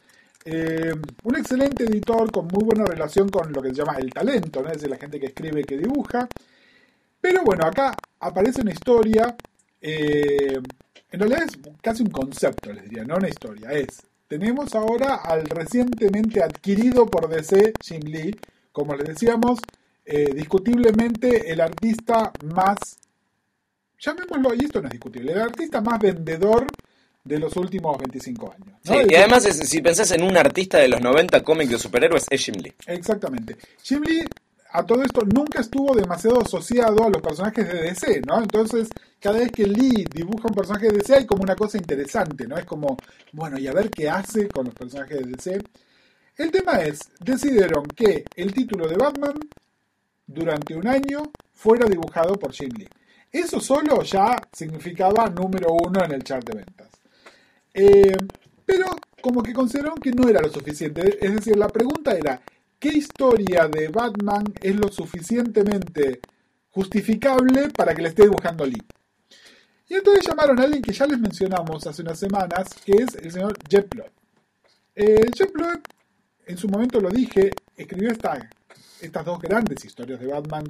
Eh, 0.44 0.96
un 1.24 1.36
excelente 1.36 1.84
editor 1.84 2.32
con 2.32 2.48
muy 2.48 2.64
buena 2.64 2.86
relación 2.86 3.30
con 3.30 3.54
lo 3.54 3.62
que 3.62 3.70
se 3.70 3.76
llama 3.76 3.98
el 4.00 4.12
talento, 4.12 4.64
¿no? 4.64 4.70
es 4.70 4.78
decir, 4.78 4.90
la 4.90 4.98
gente 4.98 5.20
que 5.20 5.28
escribe 5.28 5.64
que 5.64 5.78
dibuja. 5.78 6.28
Pero 7.20 7.44
bueno, 7.44 7.68
acá 7.68 7.96
aparece 8.20 8.62
una 8.62 8.72
historia, 8.72 9.36
en 9.80 10.64
realidad 11.20 11.44
es 11.44 11.60
casi 11.84 12.02
un 12.02 12.10
concepto, 12.10 12.74
les 12.74 12.86
diría, 12.86 13.04
no 13.04 13.18
una 13.18 13.30
historia, 13.30 13.72
es, 13.74 14.02
tenemos 14.28 14.74
ahora 14.74 15.18
al 15.18 15.44
recientemente 15.44 16.42
adquirido 16.42 17.06
por 17.06 17.30
DC 17.30 17.74
Jim 17.84 18.02
Lee, 18.06 18.36
como 18.72 18.96
les 18.96 19.08
decíamos, 19.08 19.60
eh, 20.06 20.34
discutiblemente 20.34 21.52
el 21.52 21.62
artista 21.62 22.32
más, 22.54 22.78
llamémoslo, 24.00 24.54
y 24.56 24.66
esto 24.66 24.82
no 24.82 24.88
es 24.88 24.92
discutible, 24.94 25.32
el 25.34 25.42
artista 25.42 25.82
más 25.82 26.00
vendedor 26.00 26.68
de 27.24 27.38
los 27.40 27.56
últimos 27.56 27.98
25 28.00 28.52
años. 28.54 28.68
¿no? 28.86 28.94
Sí, 28.94 29.00
y 29.10 29.16
además, 29.16 29.46
es- 29.46 29.70
si 29.70 29.82
pensás 29.82 30.10
en 30.12 30.24
un 30.24 30.36
artista 30.38 30.80
de 30.80 30.88
los 30.88 31.02
90 31.02 31.44
cómics 31.44 31.70
de 31.72 31.78
superhéroes, 31.78 32.26
es 32.30 32.44
Jim 32.44 32.56
Lee. 32.56 32.74
Exactamente. 32.88 33.58
Jim 33.84 34.02
Lee, 34.02 34.26
a 34.72 34.84
todo 34.84 35.04
esto, 35.04 35.22
nunca 35.26 35.62
estuvo 35.62 35.94
demasiado 35.94 36.42
asociado 36.42 37.04
a 37.06 37.10
los 37.10 37.22
personajes 37.22 37.68
de 37.68 37.82
DC, 37.84 38.22
¿no? 38.26 38.40
Entonces, 38.42 38.90
cada 39.20 39.38
vez 39.38 39.52
que 39.52 39.68
Lee 39.68 40.06
dibuja 40.12 40.48
un 40.48 40.56
personaje 40.56 40.88
de 40.88 40.94
DC 40.98 41.14
hay 41.16 41.26
como 41.28 41.44
una 41.44 41.56
cosa 41.56 41.78
interesante, 41.78 42.48
¿no? 42.48 42.58
Es 42.58 42.66
como, 42.66 42.98
bueno, 43.34 43.60
y 43.60 43.68
a 43.68 43.74
ver 43.74 43.92
qué 43.92 44.10
hace 44.10 44.48
con 44.48 44.66
los 44.66 44.74
personajes 44.74 45.20
de 45.20 45.26
DC. 45.26 45.62
El 46.42 46.50
tema 46.50 46.82
es, 46.82 47.02
decidieron 47.20 47.86
que 47.86 48.26
el 48.36 48.52
título 48.52 48.88
de 48.88 48.98
Batman, 48.98 49.36
durante 50.26 50.74
un 50.74 50.88
año, 50.88 51.32
fuera 51.54 51.88
dibujado 51.88 52.34
por 52.40 52.52
Jim 52.52 52.72
Lee. 52.80 52.90
Eso 53.32 53.60
solo 53.60 54.02
ya 54.02 54.42
significaba 54.52 55.30
número 55.30 55.72
uno 55.72 56.04
en 56.04 56.14
el 56.14 56.24
chart 56.24 56.44
de 56.44 56.56
ventas. 56.56 56.90
Eh, 57.76 58.18
pero 58.66 58.88
como 59.22 59.44
que 59.44 59.54
consideraron 59.54 60.00
que 60.00 60.12
no 60.14 60.28
era 60.28 60.42
lo 60.42 60.50
suficiente. 60.50 61.24
Es 61.24 61.32
decir, 61.36 61.56
la 61.58 61.68
pregunta 61.68 62.18
era, 62.18 62.42
¿qué 62.80 62.90
historia 62.90 63.68
de 63.68 63.90
Batman 63.90 64.46
es 64.64 64.76
lo 64.76 64.92
suficientemente 64.92 66.22
justificable 66.72 67.70
para 67.70 67.94
que 67.94 68.02
le 68.02 68.10
esté 68.10 68.24
dibujando 68.24 68.66
Lee? 68.66 68.82
Y 69.90 69.94
entonces 69.94 70.26
llamaron 70.26 70.60
a 70.60 70.64
alguien 70.64 70.82
que 70.82 70.92
ya 70.92 71.06
les 71.06 71.20
mencionamos 71.20 71.86
hace 71.86 72.02
unas 72.02 72.18
semanas, 72.18 72.68
que 72.84 72.94
es 72.94 73.14
el 73.14 73.32
señor 73.32 73.60
Jeff 73.70 73.86
Loeb. 73.94 74.12
Eh, 74.96 75.30
Jeff 75.36 75.52
Loeb, 75.54 75.82
en 76.46 76.58
su 76.58 76.68
momento 76.68 77.00
lo 77.00 77.10
dije, 77.10 77.52
escribió 77.78 78.12
esta- 78.12 78.50
estas 79.02 79.26
dos 79.26 79.40
grandes 79.40 79.84
historias 79.86 80.20
de 80.20 80.28
Batman 80.28 80.64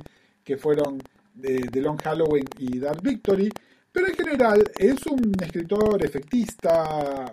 que 0.44 0.58
fueron 0.58 1.01
de, 1.34 1.68
de 1.72 1.82
Long 1.82 2.00
Halloween 2.01 2.46
y 2.60 2.80
Dark 2.80 3.01
Victory, 3.01 3.50
pero 3.92 4.08
en 4.08 4.16
general 4.16 4.72
es 4.78 5.06
un 5.08 5.32
escritor 5.42 6.04
efectista, 6.04 7.32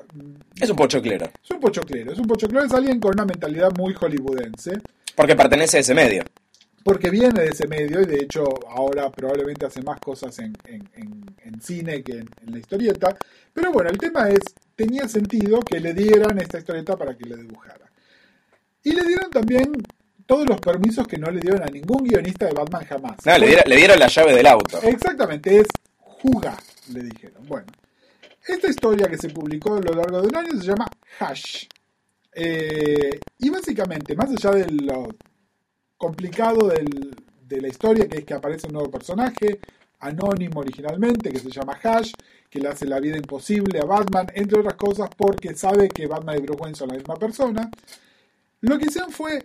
Es 0.61 0.71
un 0.71 0.77
pochoclero, 0.77 1.27
es 1.43 1.51
un 1.51 1.61
pochoclero, 1.61 2.13
es 2.13 2.19
un 2.19 2.27
pochoclero, 2.27 2.65
es 2.67 2.73
alguien 2.73 2.99
con 3.01 3.13
una 3.15 3.25
mentalidad 3.25 3.71
muy 3.77 3.95
hollywoodense, 3.95 4.73
porque 5.15 5.37
pertenece 5.37 5.77
a 5.79 5.81
ese 5.81 5.95
medio. 5.95 6.25
porque 6.85 7.11
viene 7.11 7.43
de 7.43 7.49
ese 7.49 7.67
medio 7.67 8.01
y 8.01 8.07
de 8.07 8.17
hecho 8.17 8.45
ahora 8.69 9.11
probablemente 9.11 9.67
hace 9.67 9.83
más 9.83 10.01
cosas 10.01 10.39
en, 10.39 10.57
en- 10.65 10.89
en- 10.95 11.25
en 11.45 11.61
cine 11.61 12.03
que 12.03 12.13
en, 12.13 12.29
en 12.47 12.53
la 12.53 12.59
historieta. 12.59 13.15
Pero 13.53 13.71
bueno, 13.73 13.91
el 13.91 13.99
tema 13.99 14.29
es, 14.31 14.41
tenía 14.75 15.07
sentido 15.07 15.61
que 15.61 15.81
le 15.81 15.93
dieran 15.93 16.39
esta 16.39 16.59
historieta 16.59 16.97
para 16.97 17.15
que 17.15 17.29
le 17.29 17.37
dibujara. 17.37 17.88
Y 18.85 18.93
le 18.93 19.03
dieron 19.05 19.31
también 19.31 19.73
todos 20.27 20.47
los 20.49 20.61
permisos 20.61 21.07
que 21.07 21.19
no 21.19 21.31
le 21.31 21.41
dieron 21.41 21.63
a 21.63 21.67
ningún 21.67 22.05
guionista 22.05 22.47
de 22.47 22.53
Batman 22.53 22.85
jamás. 22.87 23.17
No, 23.25 23.39
le, 23.39 23.47
dieron, 23.47 23.65
le 23.67 23.77
dieron 23.77 23.99
la 23.99 24.09
llave 24.09 24.35
del 24.35 24.47
auto. 24.47 24.81
Exactamente, 24.83 25.59
es 25.61 25.67
juga, 25.99 26.57
le 26.93 27.03
dijeron. 27.05 27.47
Bueno, 27.47 27.67
esta 28.47 28.69
historia 28.69 29.09
que 29.09 29.19
se 29.19 29.31
publicó 29.31 29.75
a 29.75 29.81
lo 29.81 29.93
largo 29.95 30.21
de 30.23 30.29
un 30.29 30.37
año 30.37 30.51
se 30.61 30.67
llama 30.67 30.87
Hash. 31.21 31.65
Eh, 32.35 33.19
y 33.39 33.51
básicamente, 33.51 34.15
más 34.15 34.31
allá 34.31 34.51
de 34.53 34.71
lo 34.71 35.09
complicado 35.97 36.69
del- 36.69 37.15
de 37.43 37.61
la 37.61 37.69
historia, 37.69 38.07
que 38.09 38.19
es 38.19 38.25
que 38.25 38.35
aparece 38.35 38.67
un 38.67 38.75
nuevo 38.75 38.91
personaje, 38.91 39.59
anónimo 40.01 40.61
originalmente, 40.61 41.31
que 41.31 41.41
se 41.41 41.51
llama 41.51 41.79
Hash, 41.83 42.13
que 42.49 42.61
le 42.61 42.69
hace 42.69 42.87
la 42.87 43.01
vida 43.01 43.17
imposible 43.17 43.81
a 43.81 43.85
Batman, 43.85 44.27
entre 44.35 44.61
otras 44.61 44.75
cosas 44.75 45.09
porque 45.17 45.55
sabe 45.55 45.89
que 45.89 46.07
Batman 46.07 46.37
y 46.37 46.43
Bruce 46.43 46.61
Wayne 46.63 46.77
son 46.77 46.89
la 46.89 46.95
misma 46.95 47.17
persona. 47.17 47.69
Lo 48.61 48.77
que 48.77 48.87
hicieron 48.87 49.13
fue 49.13 49.43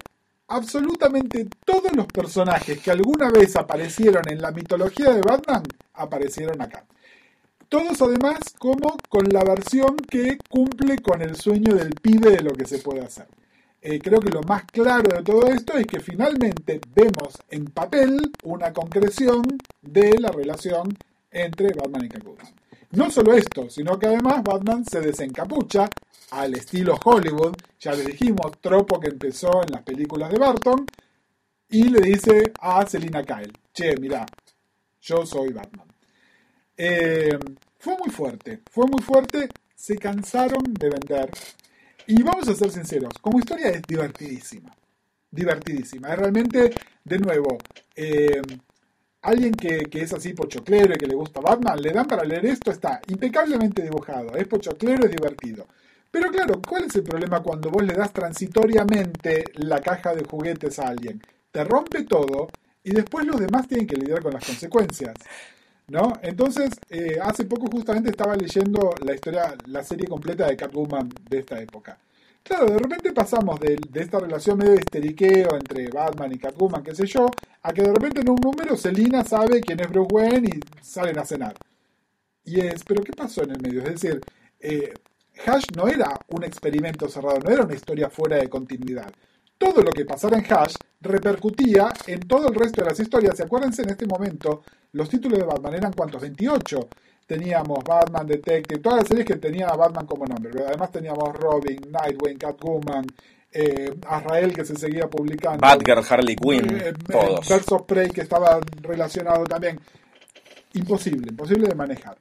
absolutamente 0.47 1.47
todos 1.65 1.95
los 1.95 2.07
personajes 2.07 2.79
que 2.81 2.91
alguna 2.91 3.29
vez 3.29 3.55
aparecieron 3.55 4.27
en 4.27 4.41
la 4.41 4.51
mitología 4.51 5.13
de 5.13 5.21
Batman 5.21 5.63
aparecieron 5.93 6.59
acá. 6.61 6.85
Todos 7.69 8.01
además 8.01 8.39
como 8.57 8.97
con 9.09 9.29
la 9.29 9.43
versión 9.43 9.97
que 9.97 10.37
cumple 10.49 10.97
con 10.97 11.21
el 11.21 11.35
sueño 11.35 11.75
del 11.75 11.91
pibe 11.95 12.31
de 12.31 12.41
lo 12.41 12.53
que 12.53 12.65
se 12.65 12.79
puede 12.79 13.01
hacer. 13.01 13.27
Eh, 13.81 13.99
creo 13.99 14.19
que 14.19 14.29
lo 14.29 14.41
más 14.43 14.63
claro 14.65 15.09
de 15.15 15.23
todo 15.23 15.47
esto 15.47 15.77
es 15.77 15.85
que 15.85 15.99
finalmente 15.99 16.79
vemos 16.95 17.37
en 17.49 17.65
papel 17.65 18.31
una 18.43 18.71
concreción 18.73 19.43
de 19.81 20.17
la 20.19 20.29
relación 20.31 20.97
entre 21.31 21.73
Batman 21.73 22.05
y 22.05 22.09
Catwoman. 22.09 22.62
No 22.93 23.09
solo 23.09 23.33
esto, 23.33 23.69
sino 23.71 23.97
que 23.97 24.05
además 24.05 24.43
Batman 24.43 24.85
se 24.85 25.01
desencapucha 25.01 25.89
al 26.29 26.53
estilo 26.53 26.95
Hollywood, 27.03 27.55
ya 27.79 27.93
le 27.93 28.03
dijimos, 28.03 28.51
tropo 28.61 28.99
que 28.99 29.07
empezó 29.07 29.63
en 29.63 29.71
las 29.71 29.81
películas 29.81 30.31
de 30.31 30.37
Barton, 30.37 30.85
y 31.69 31.85
le 31.85 32.01
dice 32.01 32.53
a 32.59 32.85
Selina 32.85 33.23
Kyle, 33.23 33.51
che, 33.73 33.97
mirá, 33.97 34.27
yo 35.01 35.25
soy 35.25 35.51
Batman. 35.51 35.87
Eh, 36.77 37.39
fue 37.79 37.97
muy 37.97 38.11
fuerte, 38.11 38.61
fue 38.69 38.85
muy 38.85 39.01
fuerte, 39.01 39.49
se 39.75 39.97
cansaron 39.97 40.63
de 40.75 40.89
vender, 40.89 41.31
y 42.05 42.21
vamos 42.21 42.47
a 42.47 42.53
ser 42.53 42.69
sinceros, 42.69 43.13
como 43.19 43.39
historia 43.39 43.69
es 43.69 43.81
divertidísima, 43.87 44.71
divertidísima, 45.31 46.13
es 46.13 46.19
realmente, 46.19 46.71
de 47.03 47.17
nuevo, 47.17 47.57
eh, 47.95 48.39
alguien 49.23 49.53
que, 49.53 49.85
que 49.85 50.01
es 50.01 50.13
así 50.13 50.33
pochoclero 50.33 50.93
y 50.93 50.97
que 50.97 51.07
le 51.07 51.15
gusta 51.15 51.41
Batman, 51.41 51.81
le 51.81 51.91
dan 51.91 52.05
para 52.05 52.23
leer 52.23 52.45
esto, 52.45 52.71
está 52.71 53.01
impecablemente 53.07 53.81
dibujado, 53.81 54.35
es 54.35 54.47
pochoclero, 54.47 55.05
es 55.05 55.11
divertido. 55.11 55.65
Pero 56.11 56.29
claro, 56.29 56.61
¿cuál 56.61 56.83
es 56.83 56.95
el 56.95 57.03
problema 57.03 57.41
cuando 57.41 57.71
vos 57.71 57.83
le 57.83 57.95
das 57.95 58.13
transitoriamente 58.13 59.45
la 59.55 59.81
caja 59.81 60.13
de 60.13 60.23
juguetes 60.23 60.77
a 60.77 60.89
alguien? 60.89 61.19
Te 61.51 61.63
rompe 61.63 62.03
todo 62.03 62.49
y 62.83 62.91
después 62.91 63.25
los 63.25 63.39
demás 63.39 63.67
tienen 63.67 63.87
que 63.87 63.95
lidiar 63.95 64.21
con 64.21 64.33
las 64.33 64.45
consecuencias. 64.45 65.15
¿No? 65.87 66.13
Entonces, 66.21 66.69
eh, 66.89 67.17
hace 67.21 67.45
poco 67.45 67.67
justamente 67.67 68.09
estaba 68.09 68.35
leyendo 68.35 68.93
la 69.03 69.15
historia, 69.15 69.55
la 69.65 69.83
serie 69.83 70.07
completa 70.07 70.47
de 70.47 70.55
Catwoman 70.55 71.09
de 71.29 71.39
esta 71.39 71.59
época. 71.59 71.97
Claro, 72.43 72.65
de 72.65 72.77
repente 72.77 73.13
pasamos 73.13 73.57
de, 73.61 73.79
esta 73.93 74.19
relación 74.19 74.57
medio 74.57 74.73
de 74.73 74.79
histeriqueo 74.79 75.55
entre 75.55 75.87
Batman 75.87 76.33
y 76.33 76.37
Catwoman, 76.37 76.83
qué 76.83 76.93
sé 76.93 77.05
yo, 77.05 77.25
a 77.61 77.71
que 77.71 77.81
de 77.81 77.93
repente 77.93 78.19
en 78.19 78.29
un 78.29 78.35
número 78.35 78.75
Selina 78.75 79.23
sabe 79.23 79.61
quién 79.61 79.79
es 79.79 79.89
Bruce 79.89 80.13
Wayne 80.13 80.49
y 80.49 80.83
salen 80.83 81.17
a 81.19 81.25
cenar. 81.25 81.55
Y 82.43 82.59
es, 82.59 82.83
pero 82.83 83.01
¿qué 83.01 83.13
pasó 83.13 83.43
en 83.43 83.51
el 83.51 83.61
medio? 83.61 83.81
Es 83.83 84.01
decir, 84.01 84.21
eh, 84.59 84.93
Hash 85.45 85.65
no 85.75 85.87
era 85.87 86.19
un 86.29 86.43
experimento 86.43 87.07
cerrado, 87.07 87.39
no 87.39 87.49
era 87.49 87.63
una 87.63 87.75
historia 87.75 88.09
fuera 88.09 88.37
de 88.37 88.49
continuidad. 88.49 89.11
todo 89.57 89.81
lo 89.81 89.91
que 89.91 90.03
pasara 90.03 90.37
en 90.37 90.45
Hash 90.53 90.75
repercutía 90.99 91.93
en 92.07 92.19
todo 92.27 92.49
el 92.49 92.55
resto 92.55 92.81
de 92.81 92.89
las 92.89 92.99
historias. 92.99 93.39
Y 93.39 93.43
acuérdense, 93.43 93.83
en 93.83 93.91
este 93.91 94.05
momento, 94.05 94.63
los 94.91 95.07
títulos 95.07 95.39
de 95.39 95.45
Batman 95.45 95.75
eran 95.75 95.93
cuántos? 95.93 96.21
28. 96.21 96.89
Teníamos 97.25 97.83
Batman, 97.83 98.27
Detective, 98.27 98.79
todas 98.81 98.99
las 98.99 99.07
series 99.07 99.25
que 99.25 99.35
tenían 99.37 99.69
a 99.69 99.75
Batman 99.75 100.05
como 100.05 100.25
nombre. 100.25 100.51
Pero 100.51 100.67
además 100.67 100.91
teníamos 100.91 101.33
Robin, 101.35 101.79
Nightwing, 101.89 102.37
Catwoman, 102.37 103.05
eh, 103.51 103.93
Azrael 104.07 104.53
que 104.53 104.65
se 104.65 104.75
seguía 104.75 105.07
publicando. 105.07 105.59
Batgirl, 105.61 106.03
Harley 106.09 106.35
Quinn, 106.35 106.69
Eh, 106.69 106.89
eh, 106.89 106.93
todos. 107.11 107.47
Birds 107.47 107.71
of 107.71 107.83
Prey 107.83 108.09
que 108.09 108.21
estaba 108.21 108.59
relacionado 108.81 109.45
también. 109.45 109.79
Imposible, 110.73 111.27
imposible 111.29 111.67
de 111.67 111.75
manejar. 111.75 112.17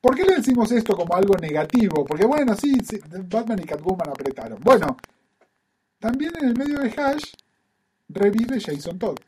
¿Por 0.00 0.16
qué 0.16 0.24
le 0.24 0.36
decimos 0.36 0.70
esto 0.72 0.96
como 0.96 1.14
algo 1.14 1.34
negativo? 1.36 2.04
Porque 2.04 2.24
bueno, 2.24 2.54
sí, 2.54 2.72
sí, 2.88 2.98
Batman 3.28 3.58
y 3.60 3.64
Catwoman 3.64 4.08
apretaron. 4.08 4.58
Bueno, 4.62 4.96
también 5.98 6.32
en 6.40 6.48
el 6.48 6.56
medio 6.56 6.78
de 6.78 6.88
Hash 6.90 7.24
revive 8.08 8.58
Jason 8.60 8.98
Todd. 8.98 9.18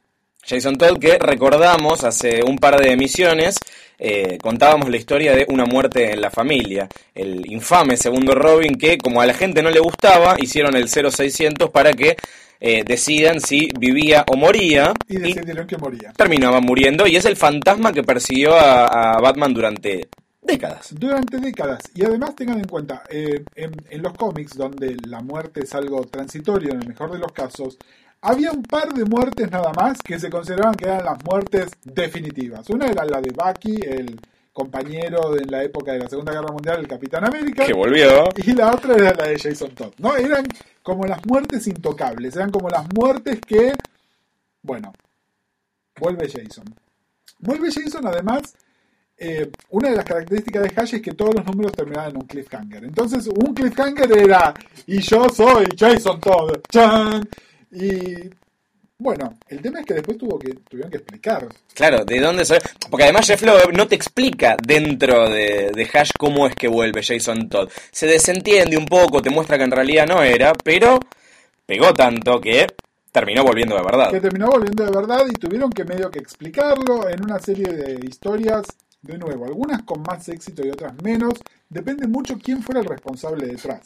Jason 0.45 0.77
Todd, 0.77 0.99
que 0.99 1.19
recordamos 1.19 2.05
hace 2.05 2.43
un 2.43 2.59
par 2.59 2.79
de 2.81 2.91
emisiones, 2.93 3.57
eh, 3.99 4.39
contábamos 4.43 4.91
la 4.91 4.97
historia 4.97 5.35
de 5.35 5.47
una 5.49 5.65
muerte 5.65 6.13
en 6.13 6.21
la 6.21 6.31
familia. 6.31 6.89
El 7.15 7.51
infame 7.51 7.97
segundo 7.97 8.35
Robin, 8.35 8.75
que 8.77 8.99
como 8.99 9.21
a 9.21 9.27
la 9.27 9.35
gente 9.35 9.63
no 9.63 9.71
le 9.71 9.79
gustaba, 9.81 10.35
hicieron 10.39 10.75
el 10.77 10.89
0600 10.89 11.71
para 11.71 11.93
que 11.93 12.17
eh, 12.61 12.83
decidan 12.85 13.41
si 13.41 13.69
vivía 13.79 14.25
o 14.29 14.37
moría. 14.37 14.93
Y 15.09 15.17
Y 15.17 15.19
decidieron 15.19 15.67
que 15.67 15.77
moría. 15.79 16.13
terminaba 16.17 16.61
muriendo. 16.61 17.07
Y 17.07 17.17
es 17.17 17.25
el 17.25 17.37
fantasma 17.37 17.93
que 17.93 18.03
persiguió 18.03 18.55
a, 18.55 19.15
a 19.17 19.21
Batman 19.21 19.55
durante 19.55 20.09
décadas. 20.43 20.93
Durante 20.99 21.39
décadas. 21.39 21.81
Y 21.95 22.05
además 22.05 22.35
tengan 22.35 22.59
en 22.59 22.67
cuenta, 22.67 23.05
eh, 23.11 23.45
en, 23.55 23.73
en 23.91 24.03
los 24.03 24.13
cómics, 24.15 24.57
donde 24.57 24.97
la 25.07 25.21
muerte 25.21 25.61
es 25.63 25.75
algo 25.75 26.05
transitorio 26.07 26.73
en 26.73 26.83
el 26.83 26.89
mejor 26.89 27.13
de 27.13 27.19
los 27.21 27.33
casos, 27.33 27.79
había 28.23 28.53
un 28.53 28.63
par 28.63 28.93
de 28.93 29.05
muertes 29.05 29.51
nada 29.51 29.73
más 29.73 29.99
que 30.01 30.19
se 30.19 30.31
consideraban 30.31 30.75
que 30.75 30.85
eran 30.85 31.05
las 31.05 31.23
muertes 31.25 31.73
definitivas. 31.83 32.69
Una 32.71 32.87
era 32.87 33.05
la 33.05 33.21
de 33.21 33.31
Bucky, 33.31 33.81
el 33.83 34.21
compañero 34.53 35.33
de 35.33 35.43
en 35.43 35.51
la 35.51 35.65
época 35.65 35.93
de 35.93 35.99
la 35.99 36.09
Segunda 36.09 36.33
Guerra 36.33 36.53
Mundial, 36.53 36.81
el 36.81 36.89
Capitán 36.89 37.25
América. 37.25 37.67
Que 37.67 37.73
volvió. 37.73 38.29
Y 38.37 38.53
la 38.53 38.71
otra 38.71 38.95
era 38.95 39.13
la 39.13 39.27
de 39.27 39.39
Jason 39.39 39.71
Todd. 39.75 39.93
¿no? 39.99 40.17
Eran 40.17 40.47
como 40.83 41.05
las 41.05 41.25
muertes 41.27 41.67
intocables, 41.67 42.37
eran 42.37 42.51
como 42.51 42.69
las 42.69 42.87
muertes 42.95 43.41
que, 43.41 43.73
bueno, 44.63 44.93
vuelve 45.99 46.29
Jason. 46.29 46.65
Vuelve 47.41 47.73
Jason, 47.73 48.07
además, 48.07 48.55
eh, 49.17 49.51
una 49.71 49.91
de 49.91 49.97
las 49.97 50.05
características 50.05 50.63
de 50.63 50.73
Hash 50.81 50.95
es 50.95 51.03
que 51.03 51.15
todos 51.15 51.35
los 51.35 51.45
números 51.45 51.73
terminaban 51.73 52.11
en 52.11 52.19
un 52.19 52.27
cliffhanger. 52.27 52.85
Entonces, 52.85 53.27
un 53.27 53.53
cliffhanger 53.53 54.17
era, 54.17 54.55
y 54.87 55.01
yo 55.01 55.29
soy 55.29 55.67
Jason 55.77 56.21
Todd. 56.21 56.61
¡Chan! 56.71 57.29
Y 57.73 58.31
bueno, 58.99 59.37
el 59.49 59.61
tema 59.61 59.81
es 59.81 59.87
que 59.87 59.95
después 59.95 60.17
tuvo 60.17 60.39
que, 60.39 60.55
tuvieron 60.69 60.91
que 60.91 60.99
explicar. 60.99 61.49
Claro, 61.75 62.05
¿de 62.05 62.21
dónde 62.21 62.45
se 62.45 62.61
Porque 62.89 63.05
además 63.05 63.27
Jeff 63.27 63.43
Loeb 63.43 63.73
no 63.73 63.89
te 63.89 63.97
explica 63.97 64.57
dentro 64.65 65.29
de, 65.29 65.73
de 65.75 65.91
Hash 65.93 66.11
cómo 66.17 66.47
es 66.47 66.55
que 66.55 66.69
vuelve 66.69 67.03
Jason 67.03 67.49
Todd. 67.49 67.69
Se 67.91 68.07
desentiende 68.07 68.77
un 68.77 68.87
poco, 68.87 69.21
te 69.21 69.31
muestra 69.31 69.59
que 69.59 69.65
en 69.65 69.73
realidad 69.73 70.07
no 70.07 70.23
era, 70.23 70.53
pero 70.53 71.01
pegó 71.67 71.93
tanto 71.95 72.41
que 72.41 72.67
terminó 73.11 73.45
volviendo 73.45 73.77
de 73.77 73.83
verdad. 73.83 74.11
que 74.11 74.21
terminó 74.21 74.47
volviendo 74.47 74.85
de 74.85 74.91
verdad 74.91 75.27
y 75.29 75.33
tuvieron 75.35 75.71
que 75.71 75.85
medio 75.85 76.11
que 76.11 76.19
explicarlo 76.19 77.09
en 77.09 77.25
una 77.25 77.39
serie 77.39 77.67
de 77.67 78.07
historias, 78.07 78.67
de 79.03 79.19
nuevo, 79.19 79.45
algunas 79.45 79.83
con 79.83 80.03
más 80.03 80.29
éxito 80.29 80.65
y 80.65 80.71
otras 80.71 80.95
menos, 81.03 81.35
depende 81.69 82.07
mucho 82.07 82.39
quién 82.39 82.63
fuera 82.63 82.81
el 82.81 82.87
responsable 82.87 83.47
detrás. 83.47 83.83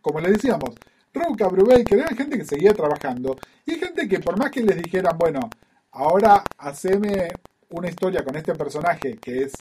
Como 0.00 0.20
les 0.20 0.32
decíamos, 0.32 0.70
Rob 1.12 1.36
Brubaker 1.36 1.98
era 1.98 2.14
gente 2.14 2.38
que 2.38 2.44
seguía 2.44 2.72
trabajando 2.72 3.36
y 3.66 3.76
gente 3.76 4.08
que 4.08 4.20
por 4.20 4.38
más 4.38 4.50
que 4.50 4.62
les 4.62 4.76
dijeran, 4.76 5.18
bueno, 5.18 5.50
ahora 5.92 6.44
haceme 6.58 7.28
una 7.70 7.88
historia 7.88 8.24
con 8.24 8.36
este 8.36 8.54
personaje 8.54 9.16
que 9.18 9.42
es 9.44 9.52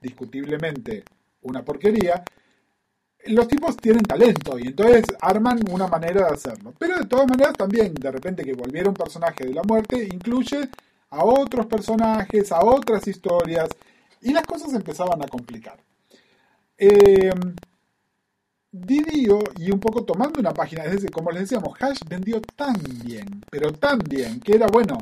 discutiblemente 0.00 1.04
una 1.42 1.64
porquería, 1.64 2.24
los 3.26 3.48
tipos 3.48 3.76
tienen 3.76 4.02
talento 4.02 4.58
y 4.58 4.68
entonces 4.68 5.04
arman 5.20 5.60
una 5.70 5.86
manera 5.86 6.26
de 6.26 6.34
hacerlo. 6.34 6.74
Pero 6.78 6.98
de 6.98 7.06
todas 7.06 7.28
maneras 7.28 7.54
también, 7.54 7.94
de 7.94 8.10
repente 8.10 8.44
que 8.44 8.54
volviera 8.54 8.88
un 8.88 8.94
personaje 8.94 9.44
de 9.44 9.54
la 9.54 9.62
muerte, 9.62 10.08
incluye 10.10 10.68
a 11.10 11.24
otros 11.24 11.66
personajes, 11.66 12.50
a 12.52 12.64
otras 12.64 13.06
historias, 13.06 13.68
y 14.22 14.32
las 14.32 14.44
cosas 14.44 14.72
empezaban 14.74 15.22
a 15.22 15.28
complicar. 15.28 15.78
Eh, 16.78 17.30
Didio, 18.72 19.40
y 19.58 19.70
un 19.72 19.80
poco 19.80 20.04
tomando 20.04 20.38
una 20.38 20.54
página, 20.54 20.84
es 20.84 20.92
decir, 20.92 21.10
como 21.10 21.30
les 21.32 21.42
decíamos, 21.42 21.76
Hash 21.80 22.00
vendió 22.08 22.40
tan 22.40 22.74
bien, 23.04 23.42
pero 23.50 23.72
tan 23.72 23.98
bien, 23.98 24.38
que 24.38 24.54
era 24.54 24.68
bueno, 24.68 24.96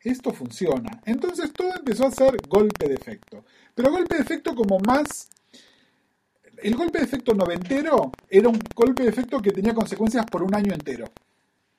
esto 0.00 0.32
funciona. 0.32 1.00
Entonces 1.04 1.52
todo 1.52 1.72
empezó 1.76 2.06
a 2.06 2.10
ser 2.10 2.36
golpe 2.48 2.88
de 2.88 2.94
efecto. 2.94 3.44
Pero 3.74 3.92
golpe 3.92 4.16
de 4.16 4.22
efecto 4.22 4.54
como 4.54 4.78
más 4.80 5.28
el 6.62 6.76
golpe 6.76 6.98
de 6.98 7.04
efecto 7.04 7.34
noventero 7.34 8.12
era 8.28 8.48
un 8.48 8.58
golpe 8.74 9.02
de 9.02 9.08
efecto 9.08 9.40
que 9.40 9.50
tenía 9.50 9.74
consecuencias 9.74 10.24
por 10.26 10.42
un 10.42 10.54
año 10.54 10.72
entero. 10.72 11.06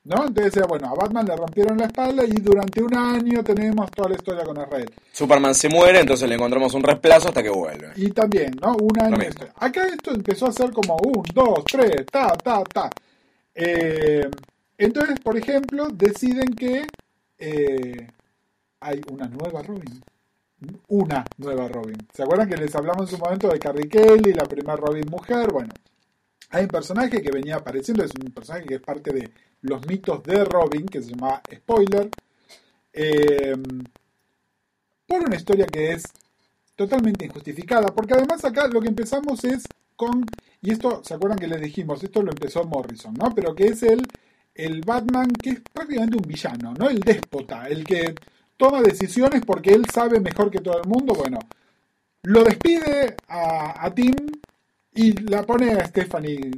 ¿No? 0.04 0.26
Entonces 0.26 0.62
bueno, 0.68 0.88
a 0.88 0.94
Batman 0.94 1.26
le 1.26 1.36
rompieron 1.36 1.78
la 1.78 1.86
espalda 1.86 2.24
y 2.24 2.32
durante 2.32 2.82
un 2.82 2.94
año 2.94 3.42
tenemos 3.42 3.90
toda 3.90 4.10
la 4.10 4.16
historia 4.16 4.44
con 4.44 4.60
Israel. 4.60 4.90
Superman 5.12 5.54
se 5.54 5.68
muere, 5.68 6.00
entonces 6.00 6.28
le 6.28 6.34
encontramos 6.34 6.74
un 6.74 6.82
reemplazo 6.82 7.28
hasta 7.28 7.42
que 7.42 7.48
vuelve. 7.48 7.92
Y 7.96 8.10
también, 8.10 8.54
¿no? 8.60 8.76
Un 8.76 9.00
año. 9.00 9.16
Acá 9.56 9.86
esto 9.88 10.10
empezó 10.12 10.46
a 10.46 10.52
ser 10.52 10.72
como 10.72 10.96
un, 10.96 11.22
dos, 11.32 11.64
tres, 11.64 12.04
ta, 12.10 12.36
ta, 12.36 12.62
ta. 12.64 12.90
Eh, 13.54 14.28
entonces, 14.76 15.20
por 15.20 15.38
ejemplo, 15.38 15.88
deciden 15.88 16.54
que 16.54 16.86
eh, 17.38 18.06
hay 18.80 19.00
una 19.10 19.26
nueva 19.26 19.62
Robin. 19.62 20.02
Una 20.88 21.24
nueva 21.38 21.68
Robin. 21.68 21.96
¿Se 22.12 22.22
acuerdan 22.22 22.48
que 22.48 22.56
les 22.56 22.74
hablamos 22.74 23.10
en 23.10 23.16
su 23.16 23.22
momento 23.22 23.48
de 23.48 23.58
Carrie 23.58 23.88
Kelly, 23.88 24.32
la 24.34 24.44
primera 24.44 24.76
Robin 24.76 25.04
mujer? 25.10 25.50
Bueno, 25.52 25.72
hay 26.54 26.62
un 26.62 26.68
personaje 26.68 27.20
que 27.20 27.32
venía 27.32 27.56
apareciendo, 27.56 28.04
es 28.04 28.12
un 28.14 28.30
personaje 28.30 28.66
que 28.66 28.74
es 28.76 28.80
parte 28.80 29.12
de 29.12 29.30
los 29.62 29.84
mitos 29.88 30.22
de 30.22 30.44
Robin, 30.44 30.86
que 30.86 31.02
se 31.02 31.10
llama 31.10 31.42
Spoiler. 31.52 32.08
Eh, 32.92 33.56
por 35.06 35.20
una 35.20 35.34
historia 35.34 35.66
que 35.66 35.92
es 35.92 36.04
totalmente 36.76 37.24
injustificada, 37.26 37.88
porque 37.88 38.14
además 38.14 38.44
acá 38.44 38.68
lo 38.68 38.80
que 38.80 38.88
empezamos 38.88 39.42
es 39.44 39.64
con, 39.96 40.24
y 40.62 40.70
esto, 40.70 41.02
¿se 41.04 41.14
acuerdan 41.14 41.38
que 41.38 41.48
les 41.48 41.60
dijimos? 41.60 42.02
Esto 42.04 42.22
lo 42.22 42.30
empezó 42.30 42.62
Morrison, 42.64 43.14
¿no? 43.14 43.34
Pero 43.34 43.52
que 43.54 43.66
es 43.66 43.82
el, 43.82 44.06
el 44.54 44.80
Batman 44.82 45.32
que 45.32 45.50
es 45.50 45.60
prácticamente 45.72 46.16
un 46.16 46.22
villano, 46.22 46.72
¿no? 46.78 46.88
El 46.88 47.00
déspota, 47.00 47.66
el 47.66 47.84
que 47.84 48.14
toma 48.56 48.80
decisiones 48.80 49.42
porque 49.44 49.72
él 49.72 49.86
sabe 49.92 50.20
mejor 50.20 50.52
que 50.52 50.60
todo 50.60 50.80
el 50.80 50.88
mundo, 50.88 51.14
bueno, 51.14 51.40
lo 52.22 52.44
despide 52.44 53.16
a, 53.26 53.84
a 53.84 53.92
Tim 53.92 54.14
y 54.94 55.12
la 55.30 55.42
pone 55.42 55.72
a 55.72 55.86
Stephanie 55.86 56.50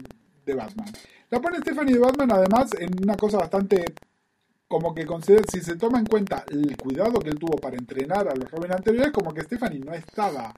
de 0.45 0.55
Batman. 0.55 0.87
La 1.31 1.41
pone 1.41 1.57
a 1.57 1.61
Stephanie 1.61 1.95
de 1.95 2.01
Batman 2.01 2.33
además 2.33 2.71
en 2.79 2.91
una 3.03 3.17
cosa 3.17 3.39
bastante 3.39 3.85
como 4.69 4.93
que 4.95 5.07
considera, 5.07 5.45
si 5.51 5.61
se 5.61 5.77
toma 5.77 5.99
en 6.01 6.07
cuenta 6.07 6.45
el 6.51 6.77
cuidado 6.77 7.21
que 7.21 7.31
él 7.31 7.39
tuvo 7.39 7.57
para 7.57 7.77
entrenar 7.77 8.29
a 8.29 8.35
los 8.35 8.51
Robin 8.51 8.73
anteriores, 8.73 9.13
como 9.13 9.33
que 9.33 9.43
Stephanie 9.43 9.79
no 9.81 9.93
estaba 9.95 10.53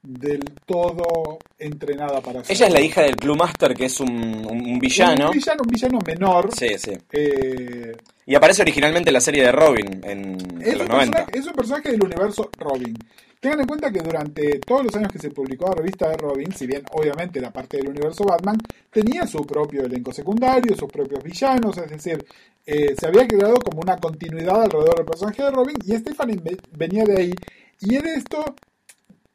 del 0.00 0.44
todo 0.64 1.38
entrenada 1.58 2.20
para 2.20 2.40
hacer. 2.40 2.54
Ella 2.54 2.66
es 2.68 2.72
la 2.72 2.80
hija 2.80 3.02
del 3.02 3.16
Club 3.16 3.36
Master, 3.36 3.74
que 3.74 3.86
es 3.86 3.98
un, 3.98 4.08
un- 4.10 4.64
un 4.64 4.78
villano. 4.78 5.26
Un 5.26 5.32
villano, 5.32 5.62
un 5.62 5.68
villano 5.68 5.98
menor. 6.06 6.50
Sí, 6.54 6.68
sí. 6.78 6.92
eh, 7.10 7.96
Y 8.26 8.34
aparece 8.36 8.62
originalmente 8.62 9.10
en 9.10 9.14
la 9.14 9.20
serie 9.20 9.42
de 9.42 9.50
Robin 9.52 10.00
en, 10.04 10.36
en 10.62 10.78
los 10.78 10.82
un 10.82 10.88
90. 10.88 11.16
personaje, 11.16 11.38
es 11.38 11.46
un 11.46 11.52
personaje 11.52 11.90
del 11.90 12.02
universo 12.04 12.48
Robin. 12.58 12.96
Tengan 13.40 13.60
en 13.60 13.66
cuenta 13.66 13.92
que 13.92 14.00
durante 14.00 14.58
todos 14.58 14.84
los 14.84 14.96
años 14.96 15.12
que 15.12 15.18
se 15.20 15.30
publicó 15.30 15.66
la 15.68 15.76
revista 15.76 16.08
de 16.08 16.16
Robin, 16.16 16.52
si 16.52 16.66
bien 16.66 16.82
obviamente 16.92 17.38
era 17.38 17.52
parte 17.52 17.76
del 17.76 17.90
universo 17.90 18.24
Batman, 18.24 18.58
tenía 18.90 19.26
su 19.26 19.46
propio 19.46 19.84
elenco 19.84 20.12
secundario, 20.12 20.74
sus 20.76 20.90
propios 20.90 21.22
villanos, 21.22 21.78
es 21.78 21.88
decir, 21.90 22.24
eh, 22.66 22.94
se 22.98 23.06
había 23.06 23.26
creado 23.28 23.56
como 23.60 23.80
una 23.80 23.96
continuidad 23.98 24.62
alrededor 24.62 24.96
del 24.96 25.06
personaje 25.06 25.42
de 25.44 25.50
Robin 25.52 25.76
y 25.86 25.96
Stephanie 25.96 26.40
ve- 26.42 26.58
venía 26.76 27.04
de 27.04 27.16
ahí. 27.16 27.34
Y 27.80 27.94
en 27.94 28.06
esto, 28.08 28.44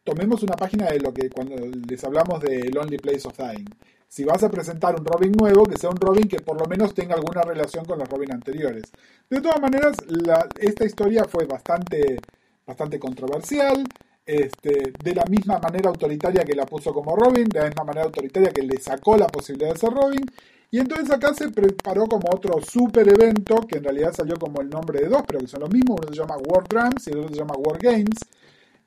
tomemos 0.04 0.44
una 0.44 0.56
página 0.56 0.88
de 0.88 1.00
lo 1.00 1.13
que 1.13 1.30
cuando 1.30 1.56
les 1.88 2.04
hablamos 2.04 2.42
de 2.42 2.70
Lonely 2.72 2.98
Place 2.98 3.28
of 3.28 3.38
Dying. 3.38 3.70
Si 4.08 4.24
vas 4.26 4.44
a 4.44 4.50
presentar 4.50 4.96
un 5.00 5.06
Robin 5.06 5.32
nuevo, 5.32 5.66
que 5.66 5.78
sea 5.78 5.89
un 5.89 5.98
Robin 5.98 6.28
que 6.28 6.39
por 6.42 6.60
lo 6.60 6.68
menos 6.68 6.94
tenga 6.94 7.16
alguna 7.16 7.42
relación 7.42 7.86
con 7.86 7.98
los 7.98 8.08
Robin 8.10 8.32
anteriores. 8.34 8.84
De 9.30 9.42
todas 9.42 9.60
maneras, 9.62 9.96
la- 10.08 10.48
esta 10.60 10.86
historia 10.86 11.24
fue 11.24 11.46
bastante, 11.46 12.18
bastante 12.65 12.99
controversial. 12.99 13.84
Este, 14.26 14.93
de 15.04 15.15
la 15.15 15.26
misma 15.26 15.60
manera 15.60 15.89
autoritaria 15.89 16.45
que 16.45 16.56
la 16.56 16.65
puso 16.65 16.93
como 16.93 17.13
Robin, 17.13 17.43
de 17.43 17.60
la 17.60 17.65
misma 17.65 17.84
manera 17.84 18.06
autoritaria 18.06 18.52
que 18.52 18.63
le 18.63 18.78
sacó 18.80 19.17
la 19.17 19.28
posibilidad 19.28 19.73
de 19.73 19.80
ser 19.80 19.89
Robin. 19.89 20.26
Y 20.71 20.80
entonces 20.80 21.12
acá 21.12 21.34
se 21.34 21.49
preparó 21.49 22.08
como 22.08 22.30
otro 22.34 22.60
super 22.62 23.08
evento, 23.08 23.58
que 23.67 23.78
en 23.78 23.84
realidad 23.84 24.13
salió 24.13 24.38
como 24.38 24.62
el 24.62 24.69
nombre 24.69 25.02
de 25.02 25.08
dos, 25.08 25.21
pero 25.28 25.39
que 25.39 25.47
son 25.47 25.60
los 25.62 25.69
mismos. 25.69 25.99
Uno 26.02 26.10
se 26.10 26.19
llama 26.19 26.38
War 26.38 26.67
Drums 26.67 27.08
y 27.08 27.12
el 27.12 27.19
otro 27.19 27.30
se 27.30 27.36
llama 27.36 27.56
War 27.58 27.78
Games. 27.78 28.19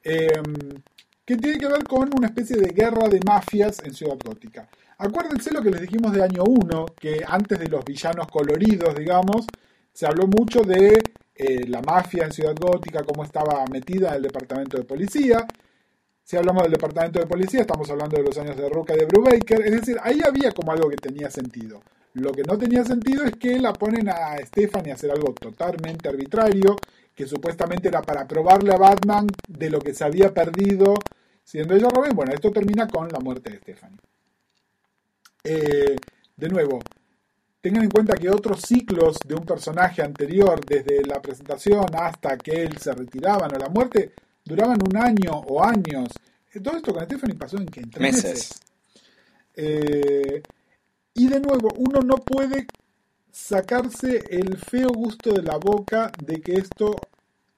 Em, 0.03 0.83
que 1.25 1.37
tiene 1.37 1.59
que 1.59 1.67
ver 1.67 1.85
con 1.85 2.09
una 2.17 2.29
especie 2.29 2.57
de 2.57 2.69
guerra 2.69 3.09
de 3.09 3.21
mafias 3.27 3.83
en 3.85 3.93
Ciudad 3.93 4.17
Gótica. 4.25 4.69
Acuérdense 4.99 5.53
lo 5.53 5.61
que 5.61 5.71
les 5.71 5.83
dijimos 5.83 6.13
de 6.13 6.23
año 6.23 6.45
1, 6.45 6.87
que 6.99 7.23
antes 7.27 7.59
de 7.59 7.69
los 7.69 7.85
villanos 7.85 8.29
coloridos, 8.29 8.95
digamos, 8.95 9.47
se 9.93 10.07
habló 10.07 10.27
mucho 10.27 10.63
de 10.63 11.03
eh, 11.37 11.67
la 11.69 11.83
mafia 11.83 12.25
en 12.25 12.33
Ciudad 12.33 12.55
Gótica, 12.59 13.05
cómo 13.05 13.25
estaba 13.25 13.65
metida 13.67 14.11
en 14.11 14.15
el 14.17 14.23
departamento 14.23 14.77
de 14.77 14.85
policía. 14.85 15.47
Si 16.23 16.37
hablamos 16.37 16.63
del 16.63 16.73
departamento 16.73 17.21
de 17.21 17.27
policía, 17.27 17.61
estamos 17.61 17.89
hablando 17.91 18.17
de 18.17 18.23
los 18.23 18.37
años 18.39 18.57
de 18.57 18.69
Roca 18.69 18.95
y 18.95 18.99
de 18.99 19.07
Brubaker. 19.07 19.61
Es 19.63 19.73
decir, 19.73 19.97
ahí 20.03 20.21
había 20.27 20.51
como 20.53 20.73
algo 20.73 20.89
que 20.89 20.97
tenía 20.97 21.31
sentido. 21.31 21.83
Lo 22.15 22.33
que 22.33 22.43
no 22.43 22.57
tenía 22.57 22.83
sentido 22.85 23.25
es 23.25 23.37
que 23.37 23.59
la 23.59 23.73
ponen 23.75 24.09
a 24.09 24.39
Stephanie 24.39 24.93
a 24.93 24.95
hacer 24.95 25.11
algo 25.11 25.35
totalmente 25.35 26.09
arbitrario, 26.09 26.77
que 27.15 27.27
supuestamente 27.27 27.89
era 27.89 28.03
para 28.03 28.27
probarle 28.27 28.73
a 28.73 28.79
Batman 28.79 29.27
de 29.47 29.71
lo 29.71 29.79
que 29.79 29.95
se 29.95 30.05
había 30.05 30.33
perdido 30.33 30.95
siendo 31.45 31.75
ella 31.75 31.89
Robin. 31.89 32.13
Bueno, 32.15 32.33
esto 32.33 32.51
termina 32.51 32.89
con 32.89 33.09
la 33.09 33.21
muerte 33.21 33.51
de 33.51 33.59
Stephanie. 33.59 33.99
Eh, 35.45 35.97
de 36.37 36.49
nuevo, 36.49 36.81
tengan 37.67 37.83
en 37.83 37.91
cuenta 37.91 38.15
que 38.15 38.31
otros 38.31 38.61
ciclos 38.61 39.17
de 39.27 39.35
un 39.35 39.45
personaje 39.45 40.01
anterior, 40.01 40.65
desde 40.65 41.05
la 41.05 41.21
presentación 41.21 41.85
hasta 41.99 42.39
que 42.39 42.63
él 42.63 42.79
se 42.79 42.93
retiraba 42.93 43.49
o 43.49 43.59
la 43.59 43.69
muerte, 43.69 44.13
duraban 44.45 44.79
un 44.81 44.97
año 44.97 45.33
o 45.33 45.65
años. 45.65 46.11
Eh, 46.55 46.61
Todo 46.61 46.77
esto 46.77 46.95
con 46.95 47.05
Stephanie 47.05 47.35
pasó 47.35 47.57
en, 47.57 47.67
que 47.67 47.81
en 47.81 47.91
tres 47.91 48.03
Meses. 48.15 48.25
meses. 48.33 48.61
Eh, 49.57 50.43
y 51.15 51.27
de 51.27 51.41
nuevo, 51.41 51.71
uno 51.79 52.03
no 52.03 52.19
puede 52.19 52.69
sacarse 53.33 54.23
el 54.31 54.57
feo 54.59 54.91
gusto 54.91 55.33
de 55.33 55.43
la 55.43 55.57
boca 55.57 56.13
de 56.25 56.41
que 56.41 56.53
esto 56.55 56.95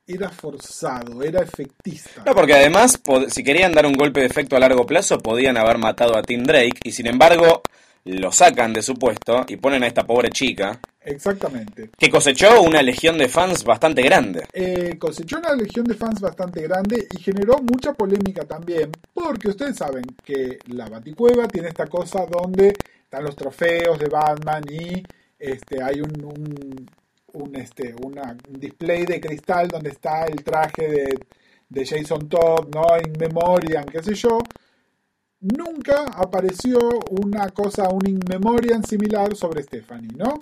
era 0.07 0.31
forzado, 0.31 1.23
era 1.23 1.43
efectista. 1.43 2.23
No, 2.25 2.35
porque 2.35 2.55
además, 2.55 2.99
si 3.29 3.45
querían 3.45 3.73
dar 3.73 3.85
un 3.85 3.93
golpe 3.93 4.21
de 4.21 4.27
efecto 4.27 4.57
a 4.57 4.61
largo 4.61 4.87
plazo, 4.87 5.19
podían 5.19 5.59
haber 5.59 5.77
matado 5.77 6.17
a 6.17 6.23
Tim 6.23 6.45
Drake, 6.45 6.81
y 6.83 6.93
sin 6.93 7.09
embargo, 7.09 7.61
lo 8.09 8.33
sacan 8.33 8.73
de 8.73 8.83
su 8.83 8.95
puesto 8.95 9.45
y 9.49 9.57
ponen 9.57 9.83
a 9.83 9.87
esta 9.87 10.05
pobre 10.07 10.31
chica, 10.31 10.81
Exactamente. 11.05 11.91
que 11.99 12.11
cosechó 12.11 12.63
una 12.63 12.83
legión 12.83 13.17
de 13.19 13.29
fans 13.29 13.65
bastante 13.65 14.03
grande. 14.03 14.47
Eh, 14.53 14.97
cosechó 14.99 15.39
una 15.39 15.55
legión 15.55 15.85
de 15.85 15.95
fans 15.95 16.21
bastante 16.21 16.63
grande 16.63 17.07
y 17.11 17.21
generó 17.21 17.59
mucha 17.59 17.93
polémica 17.93 18.45
también, 18.45 18.91
porque 19.15 19.49
ustedes 19.49 19.77
saben 19.77 20.05
que 20.25 20.59
la 20.69 20.89
Baticueva 20.89 21.49
tiene 21.49 21.69
esta 21.69 21.87
cosa 21.87 22.25
donde 22.27 22.75
están 23.03 23.25
los 23.25 23.37
trofeos 23.37 23.99
de 23.99 24.09
Batman 24.09 24.63
y 24.71 25.03
este, 25.39 25.83
hay 25.83 26.01
un, 26.01 26.13
un, 26.25 26.87
un, 27.33 27.57
este, 27.57 27.95
una- 28.03 28.37
un 28.49 28.59
display 28.61 29.05
de 29.07 29.21
cristal 29.21 29.69
donde 29.69 29.91
está 29.91 30.25
el 30.27 30.43
traje 30.43 30.89
de, 30.89 31.19
de 31.69 31.87
Jason 31.87 32.29
Todd, 32.29 32.69
¿no? 32.75 32.85
In 33.03 33.13
Memoriam, 33.19 33.85
qué 33.85 34.03
sé 34.03 34.15
yo. 34.15 34.39
Nunca 35.41 36.05
apareció 36.15 36.79
una 37.11 37.49
cosa, 37.51 37.89
un 37.91 38.07
In 38.09 38.21
Memoriam 38.29 38.83
similar 38.83 39.35
sobre 39.37 39.63
Stephanie, 39.63 40.17
¿no? 40.17 40.37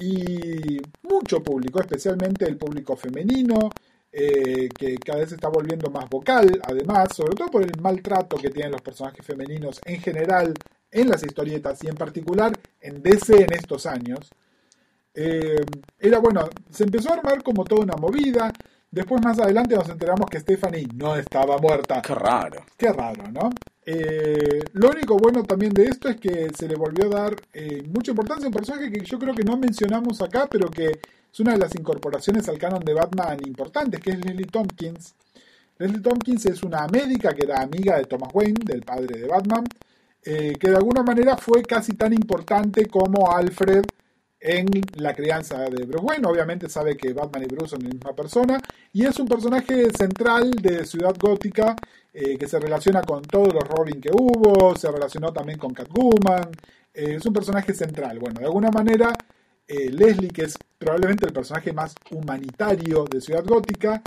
y 0.00 0.80
mucho 1.02 1.42
público, 1.42 1.80
especialmente 1.80 2.46
el 2.46 2.56
público 2.56 2.96
femenino, 2.96 3.70
eh, 4.10 4.68
que 4.76 4.96
cada 4.96 5.20
vez 5.20 5.28
se 5.28 5.34
está 5.36 5.48
volviendo 5.48 5.90
más 5.90 6.08
vocal, 6.08 6.60
además, 6.64 7.14
sobre 7.14 7.36
todo 7.36 7.48
por 7.48 7.62
el 7.62 7.78
maltrato 7.80 8.36
que 8.38 8.50
tienen 8.50 8.72
los 8.72 8.82
personajes 8.82 9.24
femeninos 9.24 9.80
en 9.84 10.00
general 10.00 10.54
en 10.90 11.08
las 11.08 11.22
historietas 11.22 11.84
y 11.84 11.88
en 11.88 11.94
particular 11.94 12.58
en 12.80 13.02
DC 13.02 13.44
en 13.44 13.52
estos 13.52 13.86
años. 13.86 14.30
Eh, 15.14 15.64
era 15.98 16.18
bueno, 16.18 16.48
se 16.70 16.84
empezó 16.84 17.10
a 17.10 17.16
armar 17.16 17.42
como 17.42 17.64
toda 17.64 17.82
una 17.82 17.96
movida. 17.96 18.52
Después, 18.90 19.22
más 19.22 19.38
adelante, 19.38 19.76
nos 19.76 19.88
enteramos 19.88 20.28
que 20.28 20.40
Stephanie 20.40 20.88
no 20.94 21.14
estaba 21.14 21.58
muerta. 21.58 22.02
Qué 22.02 22.14
raro. 22.14 22.64
Qué 22.76 22.92
raro, 22.92 23.30
¿no? 23.30 23.50
Eh, 23.92 24.62
lo 24.74 24.90
único 24.90 25.16
bueno 25.16 25.42
también 25.42 25.74
de 25.74 25.86
esto 25.86 26.08
es 26.08 26.16
que 26.16 26.48
se 26.56 26.68
le 26.68 26.76
volvió 26.76 27.06
a 27.06 27.22
dar 27.22 27.36
eh, 27.52 27.82
mucha 27.92 28.12
importancia 28.12 28.44
a 28.46 28.48
un 28.48 28.54
personaje 28.54 28.88
que 28.88 29.04
yo 29.04 29.18
creo 29.18 29.34
que 29.34 29.42
no 29.42 29.56
mencionamos 29.56 30.22
acá, 30.22 30.46
pero 30.48 30.70
que 30.70 31.00
es 31.32 31.40
una 31.40 31.54
de 31.54 31.58
las 31.58 31.74
incorporaciones 31.74 32.48
al 32.48 32.56
canon 32.56 32.84
de 32.84 32.94
Batman 32.94 33.38
importantes, 33.44 33.98
que 34.00 34.10
es 34.10 34.24
Leslie 34.24 34.46
Tompkins. 34.46 35.16
Leslie 35.78 36.02
Tompkins 36.02 36.46
es 36.46 36.62
una 36.62 36.86
médica 36.86 37.34
que 37.34 37.42
era 37.42 37.62
amiga 37.62 37.96
de 37.96 38.04
Thomas 38.04 38.30
Wayne, 38.32 38.60
del 38.64 38.82
padre 38.82 39.18
de 39.18 39.26
Batman, 39.26 39.64
eh, 40.22 40.52
que 40.60 40.70
de 40.70 40.76
alguna 40.76 41.02
manera 41.02 41.36
fue 41.36 41.62
casi 41.62 41.94
tan 41.94 42.12
importante 42.12 42.86
como 42.86 43.32
Alfred 43.32 43.84
en 44.40 44.66
la 44.96 45.14
crianza 45.14 45.58
de 45.68 45.84
Bruce 45.84 46.04
Wayne. 46.04 46.26
Obviamente 46.26 46.68
sabe 46.68 46.96
que 46.96 47.12
Batman 47.12 47.42
y 47.42 47.46
Bruce 47.46 47.70
son 47.70 47.82
la 47.82 47.90
misma 47.90 48.14
persona 48.14 48.60
y 48.92 49.04
es 49.04 49.18
un 49.18 49.28
personaje 49.28 49.90
central 49.90 50.50
de 50.52 50.86
Ciudad 50.86 51.14
Gótica 51.18 51.76
eh, 52.12 52.36
que 52.38 52.48
se 52.48 52.58
relaciona 52.58 53.02
con 53.02 53.22
todos 53.22 53.52
los 53.54 53.64
Robin 53.68 54.00
que 54.00 54.10
hubo, 54.12 54.74
se 54.76 54.90
relacionó 54.90 55.32
también 55.32 55.58
con 55.58 55.72
Catwoman. 55.74 56.50
eh, 56.94 57.14
es 57.16 57.26
un 57.26 57.32
personaje 57.32 57.72
central. 57.74 58.18
Bueno, 58.18 58.40
de 58.40 58.46
alguna 58.46 58.70
manera, 58.70 59.12
eh, 59.68 59.90
Leslie, 59.90 60.30
que 60.30 60.42
es 60.42 60.58
probablemente 60.78 61.26
el 61.26 61.32
personaje 61.32 61.72
más 61.72 61.94
humanitario 62.10 63.04
de 63.04 63.20
Ciudad 63.20 63.44
Gótica, 63.44 64.02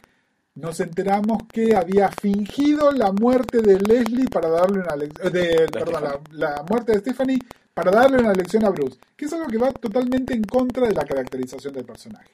nos 0.56 0.80
enteramos 0.82 1.44
que 1.52 1.76
había 1.76 2.10
fingido 2.10 2.92
la 2.92 3.12
muerte 3.12 3.62
de 3.62 3.80
Leslie 3.80 4.28
para 4.28 4.50
darle 4.50 4.80
una 4.82 4.96
lección. 4.96 5.32
De, 5.32 5.68
perdón, 5.72 6.04
la, 6.04 6.20
la 6.32 6.64
muerte 6.70 6.92
de 6.94 7.00
Stephanie 7.00 7.40
para 7.74 7.92
darle 7.92 8.18
una 8.18 8.34
lección 8.34 8.66
a 8.66 8.70
Bruce, 8.70 8.98
que 9.16 9.26
es 9.26 9.34
algo 9.34 9.48
que 9.48 9.58
va 9.58 9.72
totalmente 9.72 10.34
en 10.34 10.44
contra 10.44 10.88
de 10.88 10.94
la 10.94 11.06
caracterización 11.06 11.74
del 11.74 11.86
personaje. 11.86 12.32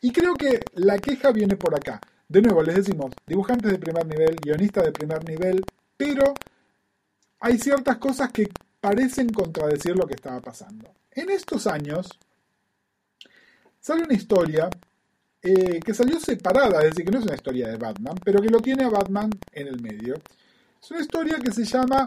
Y 0.00 0.12
creo 0.12 0.34
que 0.34 0.60
la 0.74 0.98
queja 0.98 1.32
viene 1.32 1.56
por 1.56 1.74
acá. 1.74 2.00
De 2.28 2.40
nuevo, 2.42 2.62
les 2.62 2.76
decimos, 2.76 3.12
dibujantes 3.26 3.72
de 3.72 3.78
primer 3.78 4.06
nivel, 4.06 4.36
guionistas 4.36 4.84
de 4.84 4.92
primer 4.92 5.26
nivel, 5.28 5.64
pero 5.96 6.34
hay 7.40 7.58
ciertas 7.58 7.96
cosas 7.98 8.30
que 8.32 8.48
parecen 8.80 9.30
contradecir 9.30 9.96
lo 9.96 10.06
que 10.06 10.14
estaba 10.14 10.40
pasando. 10.40 10.90
En 11.10 11.30
estos 11.30 11.66
años 11.66 12.08
sale 13.80 14.04
una 14.04 14.14
historia 14.14 14.70
eh, 15.42 15.80
que 15.84 15.94
salió 15.94 16.20
separada, 16.20 16.80
es 16.80 16.90
decir, 16.90 17.04
que 17.04 17.10
no 17.10 17.18
es 17.18 17.24
una 17.24 17.34
historia 17.34 17.68
de 17.68 17.76
Batman, 17.76 18.16
pero 18.24 18.40
que 18.40 18.48
lo 18.48 18.60
tiene 18.60 18.84
a 18.84 18.90
Batman 18.90 19.30
en 19.52 19.66
el 19.66 19.80
medio. 19.80 20.14
Es 20.80 20.90
una 20.90 21.00
historia 21.00 21.38
que 21.38 21.52
se 21.52 21.64
llama 21.64 22.06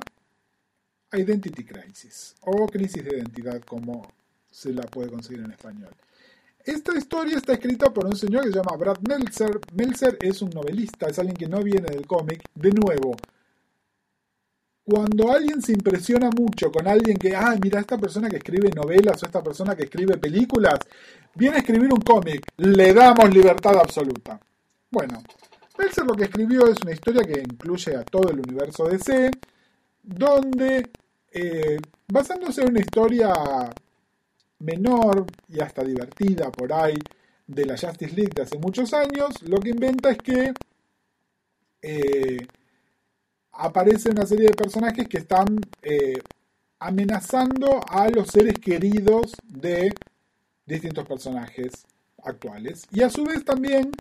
Identity 1.14 1.64
Crisis 1.64 2.36
o 2.42 2.68
Crisis 2.68 3.04
de 3.04 3.18
Identidad, 3.18 3.62
como 3.62 4.08
se 4.50 4.74
la 4.74 4.84
puede 4.84 5.10
conseguir 5.10 5.44
en 5.44 5.52
español. 5.52 5.94
Esta 6.64 6.96
historia 6.96 7.38
está 7.38 7.54
escrita 7.54 7.92
por 7.92 8.06
un 8.06 8.16
señor 8.16 8.44
que 8.44 8.52
se 8.52 8.58
llama 8.58 8.78
Brad 8.78 9.00
Meltzer. 9.00 9.60
Meltzer 9.74 10.18
es 10.22 10.42
un 10.42 10.52
novelista, 10.52 11.08
es 11.08 11.18
alguien 11.18 11.36
que 11.36 11.48
no 11.48 11.64
viene 11.64 11.90
del 11.90 12.06
cómic. 12.06 12.44
De 12.54 12.70
nuevo, 12.72 13.16
cuando 14.84 15.32
alguien 15.32 15.62
se 15.62 15.74
impresiona 15.74 16.30
mucho 16.30 16.72
con 16.72 16.88
alguien 16.88 17.18
que, 17.18 17.36
ah, 17.36 17.56
mira, 17.62 17.80
esta 17.80 17.98
persona 17.98 18.30
que 18.30 18.38
escribe 18.38 18.70
novelas 18.72 19.22
o 19.22 19.26
esta 19.26 19.42
persona 19.42 19.76
que 19.76 19.84
escribe 19.84 20.18
películas, 20.18 20.80
viene 21.36 21.58
a 21.58 21.60
escribir 21.60 21.92
un 21.94 22.02
cómic, 22.02 22.46
le 22.58 22.94
damos 22.94 23.34
libertad 23.34 23.78
absoluta. 23.78 24.40
Bueno, 24.90 25.24
Meltzer 25.78 26.06
lo 26.06 26.14
que 26.14 26.26
escribió 26.26 26.68
es 26.68 26.78
una 26.82 26.92
historia 26.92 27.24
que 27.24 27.40
incluye 27.40 27.96
a 27.96 28.04
todo 28.04 28.30
el 28.30 28.40
universo 28.40 28.86
DC, 28.86 29.32
donde, 30.04 30.90
eh, 31.32 31.78
basándose 32.08 32.62
en 32.62 32.70
una 32.70 32.80
historia 32.80 33.34
menor 34.60 35.26
y 35.50 35.60
hasta 35.60 35.84
divertida 35.84 36.52
por 36.52 36.72
ahí 36.72 37.00
de 37.48 37.66
la 37.66 37.78
Justice 37.78 38.16
League 38.16 38.34
de 38.36 38.44
hace 38.44 38.58
muchos 38.58 38.94
años, 38.94 39.42
lo 39.44 39.60
que 39.60 39.70
inventa 39.70 40.12
es 40.12 40.18
que 40.18 40.54
eh, 41.82 42.48
aparece 43.54 44.12
una 44.12 44.26
serie 44.26 44.48
de 44.48 44.54
personajes 44.54 45.08
que 45.08 45.18
están 45.18 45.60
eh, 45.82 46.22
amenazando 46.80 47.82
a 47.88 48.10
los 48.10 48.28
seres 48.28 48.60
queridos 48.60 49.34
de 49.44 49.94
distintos 50.66 51.08
personajes 51.08 51.86
actuales. 52.24 52.86
Y 52.92 53.02
a 53.02 53.10
su 53.10 53.24
vez 53.24 53.44
también 53.44 53.92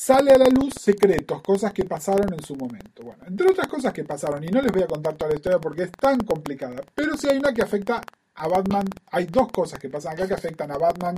sale 0.00 0.32
a 0.32 0.38
la 0.38 0.46
luz 0.46 0.72
secretos, 0.80 1.42
cosas 1.42 1.74
que 1.74 1.84
pasaron 1.84 2.32
en 2.32 2.42
su 2.42 2.56
momento. 2.56 3.02
Bueno, 3.02 3.22
entre 3.26 3.50
otras 3.50 3.68
cosas 3.68 3.92
que 3.92 4.02
pasaron, 4.04 4.42
y 4.42 4.46
no 4.46 4.62
les 4.62 4.72
voy 4.72 4.82
a 4.82 4.86
contar 4.86 5.14
toda 5.14 5.30
la 5.30 5.36
historia 5.36 5.58
porque 5.58 5.82
es 5.82 5.92
tan 5.92 6.18
complicada, 6.20 6.80
pero 6.94 7.18
sí 7.18 7.28
hay 7.28 7.36
una 7.36 7.52
que 7.52 7.60
afecta 7.60 8.00
a 8.34 8.48
Batman, 8.48 8.86
hay 9.10 9.26
dos 9.26 9.52
cosas 9.52 9.78
que 9.78 9.90
pasan 9.90 10.14
acá 10.14 10.26
que 10.26 10.32
afectan 10.32 10.70
a 10.70 10.78
Batman 10.78 11.16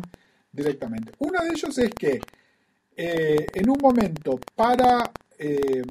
directamente. 0.50 1.12
Una 1.20 1.42
de 1.42 1.50
ellos 1.50 1.78
es 1.78 1.94
que 1.94 2.18
eh, 2.96 3.46
en 3.54 3.70
un 3.70 3.78
momento 3.80 4.40
para... 4.56 5.12
eh, 5.38 5.82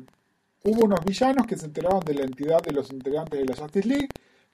hubo 0.66 0.86
unos 0.86 1.00
villanos 1.06 1.48
que 1.48 1.58
se 1.58 1.68
enteraron 1.68 2.02
de 2.02 2.14
la 2.14 2.24
entidad 2.24 2.62
de 2.62 2.74
los 2.74 2.92
integrantes 2.92 3.40
de 3.40 3.46
la 3.46 3.56
Justice 3.56 3.88
League. 3.88 4.10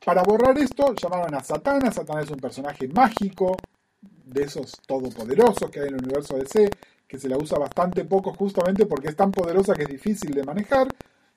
Para 0.06 0.21
borrar 0.23 0.58
esto, 0.60 0.93
llamaron 0.93 1.34
a 1.34 1.43
Satana. 1.43 1.91
Satana 1.91 2.21
es 2.21 2.30
un 2.30 2.39
personaje 2.39 2.88
mágico, 2.88 3.58
de 4.02 4.43
esos 4.43 4.73
todopoderosos 4.86 5.69
que 5.71 5.80
hay 5.80 5.88
en 5.88 5.95
el 5.95 6.04
universo 6.04 6.38
DC, 6.38 6.69
que 7.08 7.17
se 7.17 7.30
la 7.30 7.38
usa 7.38 7.58
bastante 7.58 8.04
poco 8.06 8.34
justamente 8.34 8.86
porque 8.86 9.10
es 9.10 9.15
tan 9.15 9.32
poderosa 9.32 9.74
que 9.74 9.84
es 9.84 9.89
difícil 9.89 10.34
de 10.34 10.43
manejar, 10.43 10.88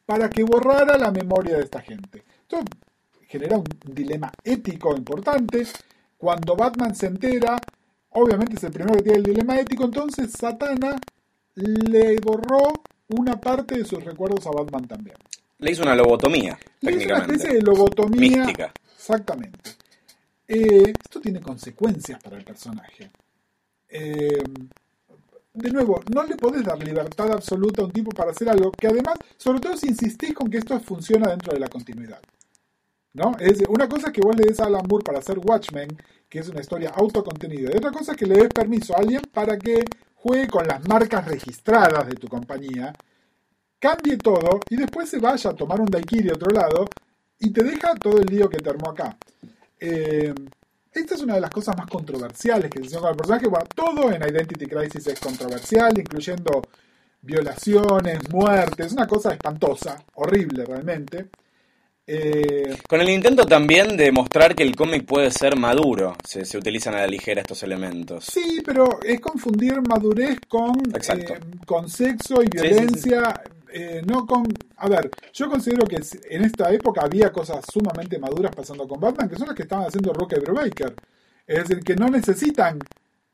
para 0.04 0.28
que 0.28 0.42
borrara 0.42 0.98
la 0.98 1.12
memoria 1.12 1.56
de 1.56 1.62
esta 1.62 1.80
gente. 1.80 2.24
Esto 2.42 2.59
genera 3.28 3.56
un 3.56 3.66
dilema 3.87 4.33
ético 4.42 4.96
importante. 4.96 5.64
Cuando 6.18 6.56
Batman 6.56 6.94
se 6.94 7.06
entera, 7.06 7.56
obviamente 8.11 8.56
es 8.56 8.64
el 8.64 8.72
primero 8.72 8.96
que 8.96 9.02
tiene 9.02 9.18
el 9.18 9.24
dilema 9.24 9.59
ético, 9.59 9.85
entonces 9.85 10.33
Satana 10.33 10.98
le 11.54 12.18
borró 12.18 12.72
una 13.09 13.40
parte 13.40 13.78
de 13.78 13.85
sus 13.85 14.02
recuerdos 14.04 14.46
a 14.46 14.50
Batman 14.50 14.87
también. 14.88 15.16
Le 15.59 15.70
hizo 15.70 15.83
una 15.83 15.94
lobotomía, 15.94 16.59
Le 16.80 16.92
hizo 16.92 17.06
una 17.06 17.18
especie 17.18 17.54
de 17.54 17.62
lobotomía. 17.62 18.38
Mística. 18.38 18.72
Exactamente. 18.96 19.70
Eh, 20.48 20.92
esto 21.04 21.20
tiene 21.20 21.40
consecuencias 21.40 22.20
para 22.22 22.37
el 22.37 22.44
personaje. 22.44 23.11
Eh, 23.88 24.42
de 25.61 25.70
nuevo, 25.70 26.01
no 26.12 26.23
le 26.25 26.37
podés 26.37 26.64
dar 26.64 26.83
libertad 26.83 27.31
absoluta 27.33 27.83
a 27.83 27.85
un 27.87 27.92
tipo 27.92 28.11
para 28.11 28.31
hacer 28.31 28.49
algo 28.49 28.70
que 28.73 28.87
además, 28.87 29.18
sobre 29.37 29.61
todo 29.61 29.77
si 29.77 29.88
insistís 29.88 30.35
con 30.35 30.51
que 30.51 30.59
esto 30.59 30.79
funciona 30.81 31.31
dentro 31.31 31.53
de 31.53 31.61
la 31.61 31.68
continuidad. 31.68 32.20
¿No? 33.12 33.33
Es 33.40 33.53
decir, 33.53 33.66
una 33.68 33.88
cosa 33.88 34.09
es 34.09 34.12
que 34.12 34.20
vos 34.20 34.37
le 34.37 34.44
des 34.44 34.61
a 34.61 34.66
Alan 34.66 34.87
para 35.05 35.18
hacer 35.18 35.38
Watchmen, 35.38 35.88
que 36.29 36.38
es 36.38 36.49
una 36.49 36.61
historia 36.61 36.90
autocontenida, 36.90 37.70
y 37.73 37.77
otra 37.77 37.90
cosa 37.90 38.12
es 38.12 38.18
que 38.18 38.27
le 38.27 38.37
des 38.37 38.49
permiso 38.49 38.94
a 38.94 39.01
alguien 39.01 39.23
para 39.33 39.59
que 39.59 39.85
juegue 40.14 40.49
con 40.49 40.66
las 40.66 40.87
marcas 40.87 41.27
registradas 41.27 42.07
de 42.07 42.14
tu 42.14 42.29
compañía, 42.29 42.92
cambie 43.81 44.16
todo 44.18 44.61
y 44.68 44.77
después 44.77 45.09
se 45.09 45.18
vaya 45.18 45.51
a 45.51 45.55
tomar 45.55 45.81
un 45.81 45.90
daiquiri 45.90 46.25
de 46.25 46.33
otro 46.33 46.51
lado 46.53 46.88
y 47.38 47.51
te 47.51 47.64
deja 47.64 47.94
todo 47.94 48.18
el 48.18 48.27
lío 48.27 48.49
que 48.49 48.59
te 48.59 48.70
armó 48.70 48.90
acá. 48.90 49.16
Eh, 49.81 50.35
esta 50.92 51.14
es 51.14 51.20
una 51.22 51.35
de 51.35 51.40
las 51.40 51.50
cosas 51.50 51.76
más 51.76 51.87
controversiales 51.88 52.70
que 52.70 52.79
se 52.81 52.87
hicieron 52.87 53.03
con 53.03 53.11
el 53.12 53.16
personaje. 53.16 53.48
Bueno, 53.48 53.66
todo 53.74 54.12
en 54.12 54.22
Identity 54.22 54.66
Crisis 54.66 55.07
es 55.07 55.20
controversial, 55.20 55.98
incluyendo 55.98 56.62
violaciones, 57.22 58.29
muertes, 58.31 58.92
una 58.92 59.07
cosa 59.07 59.33
espantosa, 59.33 60.03
horrible 60.14 60.64
realmente. 60.64 61.29
Eh, 62.07 62.76
Con 62.88 63.00
el 63.00 63.09
intento 63.11 63.46
también 63.46 63.96
de 63.96 64.11
mostrar 64.11 64.57
que 64.57 64.64
el 64.64 64.74
cómic 64.74 65.05
puede 65.05 65.31
ser 65.31 65.57
maduro, 65.57 66.16
se, 66.24 66.44
se 66.44 66.59
utilizan 66.59 66.94
a 66.94 67.03
la 67.03 67.07
ligera 67.07 67.40
estos 67.42 67.62
elementos. 67.62 68.24
sí, 68.24 68.61
pero 68.64 69.00
es 69.03 69.20
confundir 69.20 69.81
madurez 69.83 70.38
con, 70.48 70.72
eh, 70.94 71.38
con 71.66 71.88
sexo 71.88 72.42
y 72.42 72.48
sí, 72.57 72.74
sí. 72.92 73.11
violencia. 73.14 73.42
Eh, 73.72 74.02
no 74.06 74.26
con. 74.26 74.44
A 74.76 74.88
ver, 74.88 75.11
yo 75.33 75.48
considero 75.48 75.87
que 75.87 76.00
en 76.28 76.44
esta 76.44 76.72
época 76.72 77.02
había 77.02 77.30
cosas 77.30 77.64
sumamente 77.72 78.18
maduras 78.18 78.54
pasando 78.54 78.87
con 78.87 79.00
Batman, 79.00 79.28
que 79.28 79.37
son 79.37 79.48
las 79.48 79.56
que 79.56 79.62
estaban 79.62 79.87
haciendo 79.87 80.12
Rock 80.12 80.35
y 80.37 80.40
Brubaker. 80.40 80.94
Es 81.46 81.68
decir, 81.68 81.83
que 81.83 81.96
no 81.96 82.09
necesitan 82.09 82.78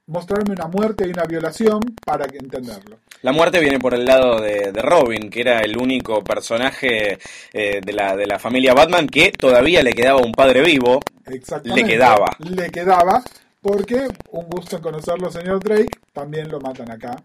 mostrarme 0.07 0.55
una 0.55 0.69
muerte 0.69 1.07
y 1.07 1.11
una 1.11 1.25
violación 1.25 1.81
para 2.05 2.27
entenderlo. 2.27 2.99
La 3.23 3.33
muerte 3.33 3.59
viene 3.61 3.79
por 3.79 3.95
el 3.95 4.05
lado 4.05 4.41
de, 4.41 4.71
de 4.73 4.83
Robin, 4.83 5.31
que 5.31 5.41
era 5.41 5.61
el 5.61 5.77
único 5.77 6.23
personaje 6.23 7.19
eh, 7.53 7.81
de, 7.85 7.93
la, 7.93 8.17
de 8.17 8.27
la 8.27 8.39
familia 8.39 8.73
Batman 8.73 9.09
que 9.09 9.33
todavía 9.33 9.83
le 9.83 9.93
quedaba 9.93 10.21
un 10.21 10.33
padre 10.33 10.63
vivo. 10.63 11.01
Exactamente. 11.27 11.83
Le 11.83 11.89
quedaba. 11.89 12.37
Le 12.39 12.71
quedaba, 12.71 13.23
porque 13.61 14.07
un 14.31 14.49
gusto 14.49 14.77
en 14.77 14.83
conocerlo, 14.83 15.31
señor 15.31 15.61
Drake, 15.63 15.99
también 16.13 16.49
lo 16.49 16.61
matan 16.61 16.91
acá. 16.91 17.17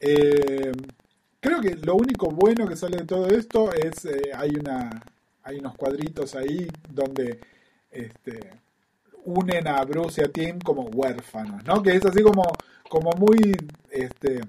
Eh, 0.00 0.72
creo 1.40 1.60
que 1.60 1.74
lo 1.76 1.94
único 1.96 2.28
bueno 2.28 2.68
que 2.68 2.76
sale 2.76 2.98
de 2.98 3.04
todo 3.04 3.28
esto 3.28 3.72
es, 3.72 4.04
eh, 4.04 4.30
hay 4.34 4.50
una 4.50 5.02
hay 5.42 5.58
unos 5.58 5.74
cuadritos 5.74 6.34
ahí 6.34 6.68
donde 6.88 7.40
este, 7.90 8.50
unen 9.24 9.68
a 9.68 9.84
Bruce 9.84 10.20
y 10.20 10.24
a 10.24 10.28
Tim 10.28 10.58
como 10.60 10.82
huérfanos, 10.84 11.64
¿no? 11.64 11.82
Que 11.82 11.96
es 11.96 12.04
así 12.04 12.22
como, 12.22 12.42
como 12.88 13.10
muy 13.12 13.56
este, 13.90 14.40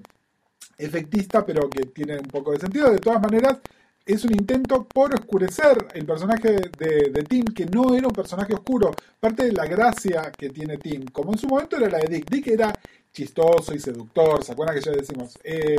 efectista, 0.78 1.44
pero 1.44 1.68
que 1.68 1.86
tiene 1.86 2.18
un 2.18 2.28
poco 2.28 2.52
de 2.52 2.60
sentido. 2.60 2.90
De 2.90 2.98
todas 2.98 3.20
maneras, 3.20 3.58
es 4.04 4.24
un 4.24 4.32
intento 4.32 4.84
por 4.84 5.14
oscurecer 5.14 5.86
el 5.94 6.04
personaje 6.04 6.70
de, 6.78 7.24
Tim, 7.28 7.44
que 7.46 7.66
no 7.66 7.94
era 7.94 8.08
un 8.08 8.14
personaje 8.14 8.54
oscuro. 8.54 8.92
Parte 9.20 9.44
de 9.46 9.52
la 9.52 9.66
gracia 9.66 10.32
que 10.36 10.50
tiene 10.50 10.78
Tim, 10.78 11.06
como 11.06 11.32
en 11.32 11.38
su 11.38 11.46
momento 11.46 11.76
era 11.76 11.88
la 11.88 11.98
de 11.98 12.08
Dick. 12.08 12.28
Dick 12.28 12.48
era 12.48 12.72
chistoso 13.12 13.74
y 13.74 13.78
seductor, 13.78 14.42
¿se 14.42 14.52
acuerdan 14.52 14.76
que 14.76 14.82
ya 14.82 14.92
decimos? 14.92 15.38
Eh, 15.44 15.78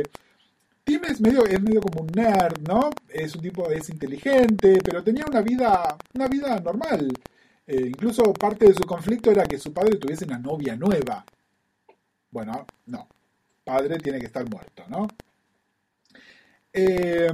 Tim 0.84 1.02
es 1.06 1.20
medio, 1.20 1.44
es 1.46 1.60
medio 1.62 1.80
como 1.80 2.02
un 2.02 2.08
nerd, 2.14 2.58
¿no? 2.68 2.90
Es 3.08 3.34
un 3.34 3.40
tipo, 3.42 3.70
es 3.70 3.88
inteligente, 3.88 4.78
pero 4.84 5.02
tenía 5.02 5.24
una 5.26 5.40
vida, 5.40 5.96
una 6.14 6.28
vida 6.28 6.60
normal. 6.60 7.10
Eh, 7.66 7.86
incluso 7.88 8.32
parte 8.34 8.66
de 8.66 8.74
su 8.74 8.82
conflicto 8.84 9.30
era 9.30 9.44
que 9.44 9.58
su 9.58 9.72
padre 9.72 9.96
tuviese 9.96 10.26
una 10.26 10.38
novia 10.38 10.76
nueva. 10.76 11.24
Bueno, 12.30 12.66
no. 12.86 13.08
Padre 13.64 13.98
tiene 13.98 14.18
que 14.20 14.26
estar 14.26 14.48
muerto, 14.48 14.84
¿no? 14.88 15.08
Eh, 16.72 17.30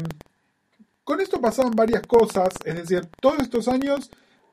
con 1.02 1.20
esto 1.20 1.40
pasaban 1.40 1.72
varias 1.72 2.02
cosas, 2.06 2.50
es 2.64 2.74
decir, 2.76 3.06
todos 3.20 3.40
estos 3.40 3.66
años 3.66 4.10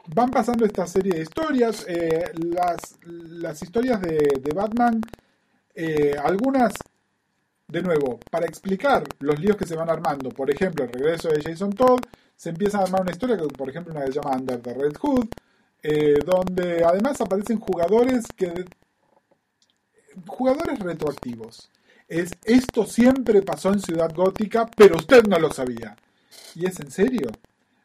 van 0.07 0.31
pasando 0.31 0.65
esta 0.65 0.87
serie 0.87 1.13
de 1.13 1.21
historias. 1.21 1.85
eh, 1.87 2.31
las, 2.33 2.97
las 3.03 3.61
historias 3.61 4.01
de, 4.01 4.39
de 4.41 4.53
Batman, 4.55 5.01
algunas, 6.23 6.73
de 7.67 7.81
nuevo, 7.81 8.19
para 8.31 8.45
explicar 8.45 9.03
los 9.19 9.39
líos 9.39 9.57
que 9.57 9.67
se 9.67 9.75
van 9.75 9.89
armando, 9.89 10.29
por 10.29 10.49
ejemplo, 10.49 10.85
el 10.85 10.91
regreso 10.91 11.29
de 11.29 11.41
Jason 11.41 11.73
Todd, 11.73 11.99
se 12.35 12.49
empieza 12.49 12.79
a 12.79 12.83
armar 12.83 13.01
una 13.01 13.11
historia, 13.11 13.37
que, 13.37 13.47
por 13.47 13.69
ejemplo, 13.69 13.93
una 13.93 14.05
que 14.05 14.13
se 14.13 14.19
llama 14.19 14.37
Under 14.37 14.61
the 14.61 14.73
Red 14.73 14.95
Hood, 14.97 15.27
eh, 15.83 16.19
donde 16.25 16.83
además 16.83 17.19
aparecen 17.21 17.59
jugadores 17.59 18.25
que 18.35 18.65
jugadores 20.25 20.79
retroactivos. 20.79 21.69
Es 22.07 22.31
esto 22.43 22.85
siempre 22.85 23.41
pasó 23.41 23.73
en 23.73 23.79
Ciudad 23.79 24.13
Gótica, 24.13 24.69
pero 24.75 24.95
usted 24.95 25.23
no 25.27 25.37
lo 25.39 25.51
sabía. 25.51 25.95
¿Y 26.55 26.65
es 26.65 26.79
en 26.79 26.89
serio? 26.89 27.29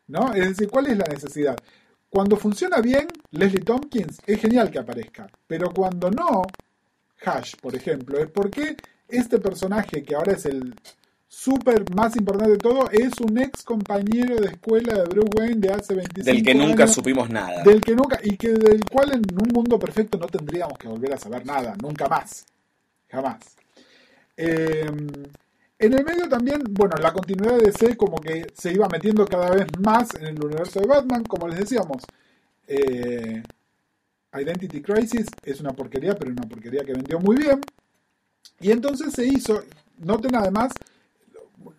¿No? 0.07 0.33
Es 0.33 0.49
decir, 0.49 0.69
¿cuál 0.71 0.87
es 0.87 0.99
la 0.99 1.07
necesidad? 1.07 1.57
Cuando 2.09 2.37
funciona 2.37 2.81
bien, 2.81 3.09
Leslie 3.31 3.63
Tompkins 3.63 4.21
es 4.27 4.41
genial 4.41 4.71
que 4.71 4.79
aparezca, 4.79 5.29
pero 5.47 5.71
cuando 5.71 6.11
no, 6.11 6.43
Hash, 7.25 7.55
por 7.57 7.75
ejemplo, 7.75 8.19
es 8.19 8.31
porque 8.31 8.77
este 9.13 9.39
personaje 9.39 10.03
que 10.03 10.15
ahora 10.17 10.33
es 10.33 10.47
el 10.47 10.75
súper 11.29 11.85
más 11.95 12.15
importante 12.17 12.53
de 12.53 12.59
todo 12.59 12.91
es 12.91 13.13
un 13.21 13.39
ex 13.39 13.63
compañero 13.63 14.37
de 14.37 14.49
escuela 14.49 14.95
de 14.95 15.05
Bruce 15.09 15.31
Wayne 15.37 15.61
de 15.61 15.73
hace 15.73 15.95
25 15.95 16.25
Del 16.25 16.43
que 16.43 16.55
nunca 16.55 16.85
años, 16.85 16.95
supimos 16.95 17.31
nada. 17.31 17.63
del 17.63 17.81
que 17.81 17.95
nunca 17.97 18.19
y 18.23 18.37
que 18.37 18.51
del 18.53 18.85
cual 18.85 19.13
en 19.15 19.23
un 19.41 19.49
mundo 19.53 19.79
perfecto 19.79 20.19
no 20.19 20.27
tendríamos 20.27 20.79
que 20.79 20.89
volver 20.89 21.15
a 21.15 21.19
saber 21.19 21.47
nada, 21.47 21.75
nunca 21.83 22.09
más, 22.09 22.45
jamás. 23.09 23.39
Eh, 24.37 24.87
en 25.79 25.93
el 25.95 26.05
medio 26.05 26.29
también, 26.29 26.63
bueno, 26.71 26.97
la 27.01 27.13
continuidad 27.13 27.57
de 27.59 27.67
DC 27.67 27.97
como 27.97 28.19
que 28.21 28.47
se 28.55 28.73
iba 28.73 28.89
metiendo 28.89 29.27
cada 29.27 29.51
vez 29.51 29.67
más 29.81 30.15
en 30.15 30.27
el 30.27 30.45
universo 30.45 30.81
de 30.81 30.87
Batman, 30.87 31.25
como 31.25 31.49
les 31.49 31.61
decíamos. 31.61 32.05
eh, 32.69 33.43
Identity 34.35 34.81
Crisis 34.81 35.27
es 35.45 35.61
una 35.61 35.73
porquería, 35.73 36.15
pero 36.15 36.31
una 36.31 36.43
porquería 36.49 36.85
que 36.85 36.93
vendió 36.95 37.19
muy 37.21 37.37
bien. 37.37 37.61
Y 38.61 38.71
entonces 38.71 39.13
se 39.13 39.27
hizo, 39.27 39.63
noten 39.99 40.35
además 40.37 40.73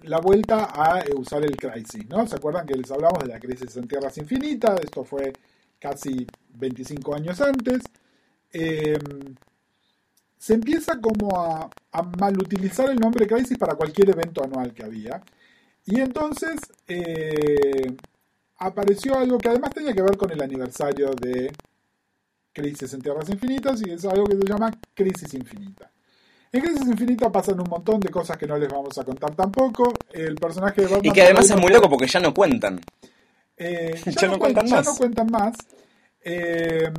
la 0.04 0.20
vuelta 0.20 0.70
a 0.74 1.02
eh, 1.02 1.14
usar 1.16 1.44
el 1.44 1.56
Crisis, 1.58 2.08
¿no? 2.10 2.28
¿Se 2.28 2.36
acuerdan 2.36 2.66
que 2.66 2.76
les 2.76 2.92
hablamos 2.92 3.20
de 3.20 3.28
la 3.28 3.40
crisis 3.40 3.76
en 3.78 3.88
Tierras 3.88 4.18
Infinitas? 4.18 4.80
Esto 4.82 5.04
fue 5.04 5.34
casi 5.80 6.28
25 6.56 7.16
años 7.16 7.40
antes. 7.42 7.84
Eh, 8.52 9.00
se 10.38 10.54
empieza 10.54 11.00
como 11.00 11.40
a, 11.40 11.70
a 11.92 12.04
malutilizar 12.04 12.90
el 12.90 13.00
nombre 13.00 13.28
Crisis 13.28 13.58
para 13.58 13.76
cualquier 13.76 14.10
evento 14.10 14.44
anual 14.44 14.74
que 14.74 14.84
había. 14.84 15.24
Y 15.86 16.02
entonces 16.02 16.60
eh, 16.88 17.96
apareció 18.58 19.18
algo 19.18 19.38
que 19.38 19.50
además 19.50 19.74
tenía 19.74 19.94
que 19.94 20.02
ver 20.02 20.18
con 20.18 20.32
el 20.32 20.42
aniversario 20.42 21.12
de 21.12 21.52
Crisis 22.52 22.94
en 22.94 23.02
Tierras 23.02 23.30
Infinitas 23.30 23.82
y 23.86 23.92
es 23.92 24.04
algo 24.04 24.26
que 24.26 24.36
se 24.36 24.48
llama 24.48 24.72
Crisis 24.94 25.34
Infinita. 25.34 25.93
En 26.54 26.62
Crisis 26.62 26.88
Infinita 26.88 27.32
pasan 27.32 27.60
un 27.60 27.68
montón 27.68 28.00
de 28.00 28.10
cosas 28.10 28.38
que 28.38 28.46
no 28.46 28.58
les 28.58 28.70
vamos 28.72 28.96
a 29.00 29.04
contar 29.04 29.36
tampoco. 29.36 29.92
El 30.12 30.36
personaje 30.36 30.82
de 30.82 30.88
Batman... 30.88 31.06
Y 31.08 31.12
que 31.12 31.22
además 31.24 31.50
es 31.50 31.58
muy 31.58 31.72
loco 31.74 31.90
porque 31.90 32.06
ya 32.08 32.20
no 32.20 32.32
cuentan. 32.34 32.80
eh, 33.58 34.00
ya, 34.06 34.12
Ya 34.12 34.28
no 34.28 34.34
no 34.34 34.40
cuentan, 34.40 34.68
ya 34.68 34.76
más. 34.78 34.86
no 34.86 34.96
cuentan 34.96 35.28
más. 35.32 35.58
Eh, 36.22 36.92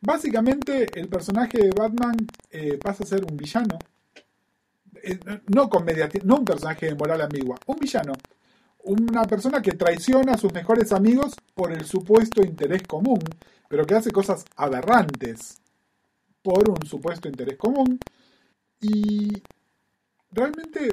básicamente, 0.00 0.86
el 0.98 1.08
personaje 1.08 1.58
de 1.58 1.70
Batman 1.72 2.14
eh, 2.50 2.78
pasa 2.80 3.02
a 3.02 3.06
ser 3.06 3.24
un 3.28 3.36
villano. 3.36 3.78
Eh, 5.02 5.18
no, 5.48 5.68
no 6.24 6.36
un 6.36 6.44
personaje 6.44 6.86
de 6.86 6.94
moral 6.94 7.20
ambigua, 7.20 7.56
un 7.66 7.76
villano. 7.76 8.12
Una 8.84 9.24
persona 9.24 9.60
que 9.60 9.72
traiciona 9.72 10.34
a 10.34 10.38
sus 10.38 10.52
mejores 10.52 10.92
amigos 10.92 11.34
por 11.54 11.72
el 11.72 11.84
supuesto 11.84 12.42
interés 12.42 12.82
común, 12.84 13.22
pero 13.68 13.86
que 13.86 13.94
hace 13.94 14.12
cosas 14.12 14.44
aberrantes 14.56 15.58
por 16.42 16.68
un 16.70 16.86
supuesto 16.86 17.28
interés 17.28 17.56
común. 17.58 17.98
Y 18.86 19.42
realmente 20.30 20.92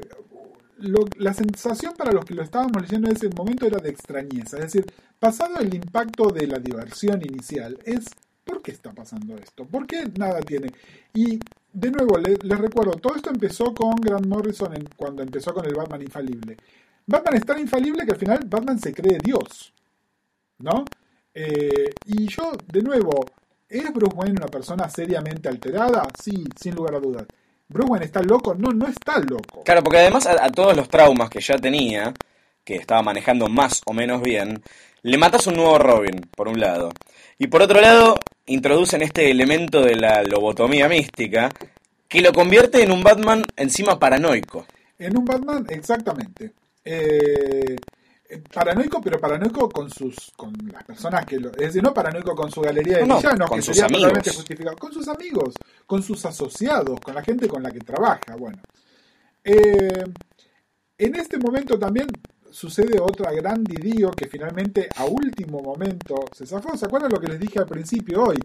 lo- 0.78 1.06
la 1.18 1.34
sensación 1.34 1.94
para 1.98 2.12
los 2.12 2.26
que 2.26 2.34
lo 2.34 2.44
estábamos 2.44 2.82
leyendo 2.82 3.10
en 3.10 3.16
ese 3.16 3.30
momento 3.30 3.66
era 3.68 3.80
de 3.80 3.90
extrañeza. 3.90 4.58
Es 4.58 4.64
decir, 4.74 4.86
pasado 5.20 5.58
el 5.60 5.74
impacto 5.74 6.30
de 6.30 6.48
la 6.48 6.60
diversión 6.60 7.22
inicial, 7.22 7.78
es 7.86 8.06
¿por 8.46 8.62
qué 8.62 8.72
está 8.72 8.92
pasando 8.94 9.36
esto? 9.38 9.66
¿Por 9.66 9.86
qué 9.86 10.06
nada 10.18 10.40
tiene? 10.42 10.72
Y 11.14 11.40
de 11.74 11.92
nuevo, 11.92 12.18
le- 12.18 12.38
les 12.42 12.58
recuerdo, 12.60 12.94
todo 12.94 13.16
esto 13.16 13.30
empezó 13.30 13.74
con 13.74 13.96
Grant 13.98 14.26
Morrison 14.26 14.74
en- 14.76 14.88
cuando 14.96 15.22
empezó 15.22 15.54
con 15.54 15.66
el 15.66 15.76
Batman 15.76 16.02
infalible. 16.02 16.58
Batman 17.06 17.36
es 17.36 17.46
tan 17.46 17.60
infalible 17.60 18.06
que 18.06 18.12
al 18.14 18.18
final 18.20 18.40
Batman 18.48 18.80
se 18.80 18.94
cree 18.94 19.18
Dios. 19.24 19.74
¿No? 20.60 20.86
Eh, 21.34 21.92
y 22.06 22.28
yo, 22.28 22.52
de 22.72 22.82
nuevo, 22.84 23.26
¿es 23.70 23.92
Bruce 23.94 24.16
Wayne 24.16 24.36
una 24.38 24.48
persona 24.48 24.90
seriamente 24.90 25.50
alterada? 25.50 26.04
Sí, 26.22 26.44
sin 26.60 26.76
lugar 26.76 26.96
a 26.96 27.00
dudas. 27.00 27.26
Wayne 27.74 28.06
está 28.06 28.22
loco. 28.22 28.54
No, 28.56 28.72
no 28.72 28.88
está 28.88 29.20
loco. 29.20 29.64
Claro, 29.64 29.84
porque 29.84 30.00
además 30.00 30.26
a, 30.26 30.46
a 30.46 30.50
todos 30.50 30.76
los 30.76 30.90
traumas 30.90 31.30
que 31.30 31.42
ya 31.42 31.58
tenía, 31.58 32.14
que 32.64 32.76
estaba 32.76 33.02
manejando 33.02 33.48
más 33.48 33.82
o 33.86 33.94
menos 33.94 34.22
bien, 34.22 34.62
le 35.04 35.18
matas 35.18 35.48
un 35.48 35.56
nuevo 35.56 35.80
Robin, 35.80 36.22
por 36.36 36.48
un 36.48 36.60
lado. 36.60 36.92
Y 37.38 37.48
por 37.48 37.62
otro 37.62 37.82
lado, 37.82 38.20
introducen 38.46 39.02
este 39.02 39.32
elemento 39.32 39.82
de 39.82 39.96
la 39.96 40.24
lobotomía 40.24 40.88
mística, 40.88 41.50
que 42.08 42.22
lo 42.22 42.34
convierte 42.34 42.84
en 42.84 42.92
un 42.92 43.02
Batman 43.02 43.44
encima 43.56 43.98
paranoico. 43.98 44.66
En 45.00 45.18
un 45.18 45.26
Batman, 45.26 45.66
exactamente. 45.70 46.52
Eh, 46.86 47.76
paranoico, 48.54 49.02
pero 49.02 49.20
paranoico 49.20 49.70
con 49.70 49.90
sus 49.90 50.32
con 50.36 50.54
las 50.72 50.84
personas 50.84 51.26
que 51.26 51.40
lo. 51.40 51.50
Es 51.52 51.58
decir, 51.58 51.84
no 51.84 51.94
paranoico 51.94 52.36
con 52.36 52.52
su 52.52 52.62
galería 52.62 52.98
de 52.98 53.02
No, 53.06 53.16
no, 53.16 53.18
villanos, 53.18 53.50
con 53.50 53.58
que 53.60 53.62
sus 53.64 53.76
sería 53.76 53.86
amigos. 53.86 54.02
totalmente 54.04 54.32
justificado. 54.32 54.78
Con 54.78 54.94
sus 54.94 55.08
amigos, 55.08 55.56
con 55.86 56.04
sus 56.04 56.26
asociados, 56.26 57.00
con 57.02 57.16
la 57.16 57.22
gente 57.24 57.48
con 57.48 57.62
la 57.64 57.72
que 57.72 57.80
trabaja. 57.80 58.36
Bueno. 58.38 58.60
Eh, 59.44 60.04
en 60.98 61.16
este 61.16 61.38
momento 61.38 61.78
también 61.80 62.08
sucede 62.52 63.00
otra 63.00 63.32
gran 63.32 63.64
didío 63.64 64.12
que 64.12 64.28
finalmente 64.28 64.88
a 64.96 65.06
último 65.06 65.62
momento 65.62 66.16
se 66.36 66.46
zafó. 66.46 66.78
¿Se 66.78 66.86
acuerdan 66.86 67.12
lo 67.12 67.20
que 67.20 67.28
les 67.28 67.40
dije 67.40 67.60
al 67.60 67.66
principio 67.68 68.24
hoy? 68.24 68.38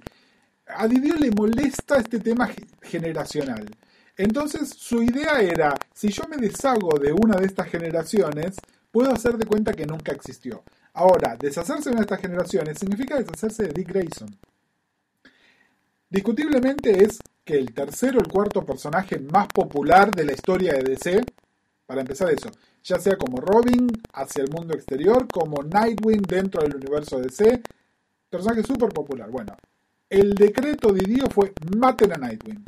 A 0.68 0.88
Didio 0.88 1.14
le 1.16 1.30
molesta 1.30 1.98
este 1.98 2.18
tema 2.20 2.46
ge- 2.48 2.66
generacional. 2.82 3.66
Entonces 4.16 4.70
su 4.70 5.02
idea 5.02 5.40
era, 5.40 5.74
si 5.94 6.08
yo 6.08 6.24
me 6.28 6.38
deshago 6.38 6.98
de 6.98 7.12
una 7.12 7.36
de 7.36 7.46
estas 7.46 7.68
generaciones, 7.68 8.56
puedo 8.96 9.12
hacer 9.12 9.36
de 9.36 9.44
cuenta 9.44 9.74
que 9.74 9.84
nunca 9.84 10.12
existió. 10.12 10.64
Ahora, 10.94 11.36
deshacerse 11.38 11.90
de 11.90 11.90
una 11.90 12.00
de 12.00 12.04
estas 12.04 12.20
generaciones 12.22 12.78
significa 12.78 13.18
deshacerse 13.18 13.64
de 13.64 13.74
Dick 13.74 13.88
Grayson. 13.88 14.34
Discutiblemente 16.08 17.04
es 17.04 17.18
que 17.44 17.58
el 17.58 17.74
tercero 17.74 18.20
o 18.20 18.22
el 18.22 18.28
cuarto 18.28 18.64
personaje 18.64 19.18
más 19.18 19.48
popular 19.48 20.14
de 20.14 20.24
la 20.24 20.32
historia 20.32 20.72
de 20.72 20.82
DC, 20.82 21.22
para 21.84 22.00
empezar 22.00 22.30
eso, 22.30 22.48
ya 22.82 22.98
sea 22.98 23.18
como 23.18 23.36
Robin 23.36 23.86
hacia 24.14 24.42
el 24.42 24.50
mundo 24.50 24.72
exterior, 24.72 25.28
como 25.28 25.62
Nightwing 25.62 26.22
dentro 26.22 26.62
del 26.62 26.76
universo 26.76 27.18
DC, 27.20 27.62
personaje 28.30 28.62
súper 28.62 28.88
popular. 28.88 29.30
Bueno, 29.30 29.58
el 30.08 30.32
decreto 30.32 30.90
de 30.90 31.02
Dio 31.02 31.26
fue 31.28 31.52
maten 31.76 32.14
a 32.14 32.16
Nightwing. 32.16 32.64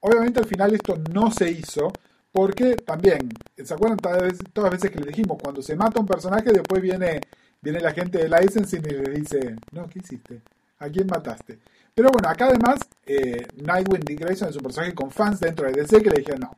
Obviamente 0.00 0.40
al 0.40 0.46
final 0.46 0.74
esto 0.74 0.94
no 1.12 1.30
se 1.30 1.50
hizo 1.50 1.92
porque 2.32 2.76
también, 2.76 3.28
¿se 3.56 3.74
acuerdan 3.74 3.98
todas 3.98 4.18
las 4.22 4.32
veces, 4.32 4.44
todas 4.52 4.70
las 4.72 4.80
veces 4.80 4.90
que 4.96 4.98
les 5.04 5.08
dijimos? 5.16 5.38
Cuando 5.42 5.62
se 5.62 5.74
mata 5.76 6.00
un 6.00 6.06
personaje 6.06 6.52
después 6.52 6.80
viene, 6.82 7.20
viene 7.60 7.80
la 7.80 7.92
gente 7.92 8.18
de 8.18 8.28
licensing 8.28 8.82
y 8.86 8.90
le 8.90 9.10
dice, 9.20 9.56
no, 9.72 9.88
¿qué 9.88 9.98
hiciste? 10.00 10.42
¿A 10.78 10.88
quién 10.88 11.06
mataste? 11.06 11.58
Pero 11.94 12.10
bueno, 12.10 12.28
acá 12.28 12.46
además 12.46 12.78
eh, 13.04 13.44
Nightwing 13.56 14.02
Dick 14.02 14.20
Grayson 14.20 14.50
es 14.50 14.56
un 14.56 14.62
personaje 14.62 14.94
con 14.94 15.10
fans 15.10 15.40
dentro 15.40 15.66
de 15.66 15.72
DC 15.82 16.00
que 16.00 16.10
le 16.10 16.18
dijeron 16.18 16.40
no. 16.42 16.52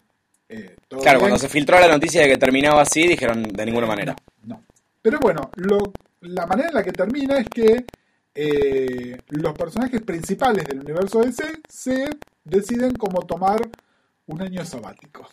eh, 0.48 0.76
Claro, 0.88 1.04
bien, 1.04 1.18
cuando 1.20 1.38
se 1.38 1.48
filtró 1.48 1.80
la 1.80 1.88
noticia 1.88 2.20
de 2.22 2.28
que 2.28 2.36
terminaba 2.36 2.82
así, 2.82 3.06
dijeron 3.06 3.42
de 3.44 3.64
ninguna 3.64 3.86
manera. 3.86 4.16
no. 4.44 4.62
Pero 5.00 5.18
bueno, 5.18 5.50
lo- 5.54 5.92
la 6.20 6.44
manera 6.46 6.68
en 6.68 6.74
la 6.74 6.82
que 6.82 6.92
termina 6.92 7.38
es 7.38 7.48
que 7.48 7.86
eh, 8.34 9.16
los 9.28 9.54
personajes 9.54 10.02
principales 10.02 10.66
del 10.66 10.80
universo 10.80 11.20
DC 11.22 11.60
se 11.66 12.10
deciden 12.44 12.94
como 12.96 13.22
tomar 13.22 13.60
un 14.26 14.42
año 14.42 14.62
sabático. 14.64 15.26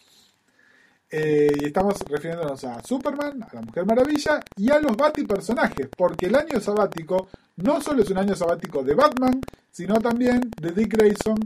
Eh, 1.10 1.54
y 1.62 1.66
estamos 1.66 2.00
refiriéndonos 2.02 2.64
a 2.66 2.84
Superman, 2.84 3.42
a 3.44 3.56
la 3.56 3.62
Mujer 3.62 3.86
Maravilla 3.86 4.42
y 4.58 4.70
a 4.70 4.80
los 4.80 4.98
Bati-personajes, 4.98 5.88
porque 5.96 6.26
el 6.26 6.36
año 6.36 6.60
sabático 6.60 7.30
no 7.58 7.82
solo 7.82 8.04
es 8.04 8.10
un 8.10 8.18
año 8.18 8.36
sabático 8.36 8.84
de 8.84 8.94
Batman, 8.94 9.40
sino 9.72 9.96
también 10.02 10.52
de 10.62 10.72
Dick 10.72 10.94
Grayson 10.94 11.38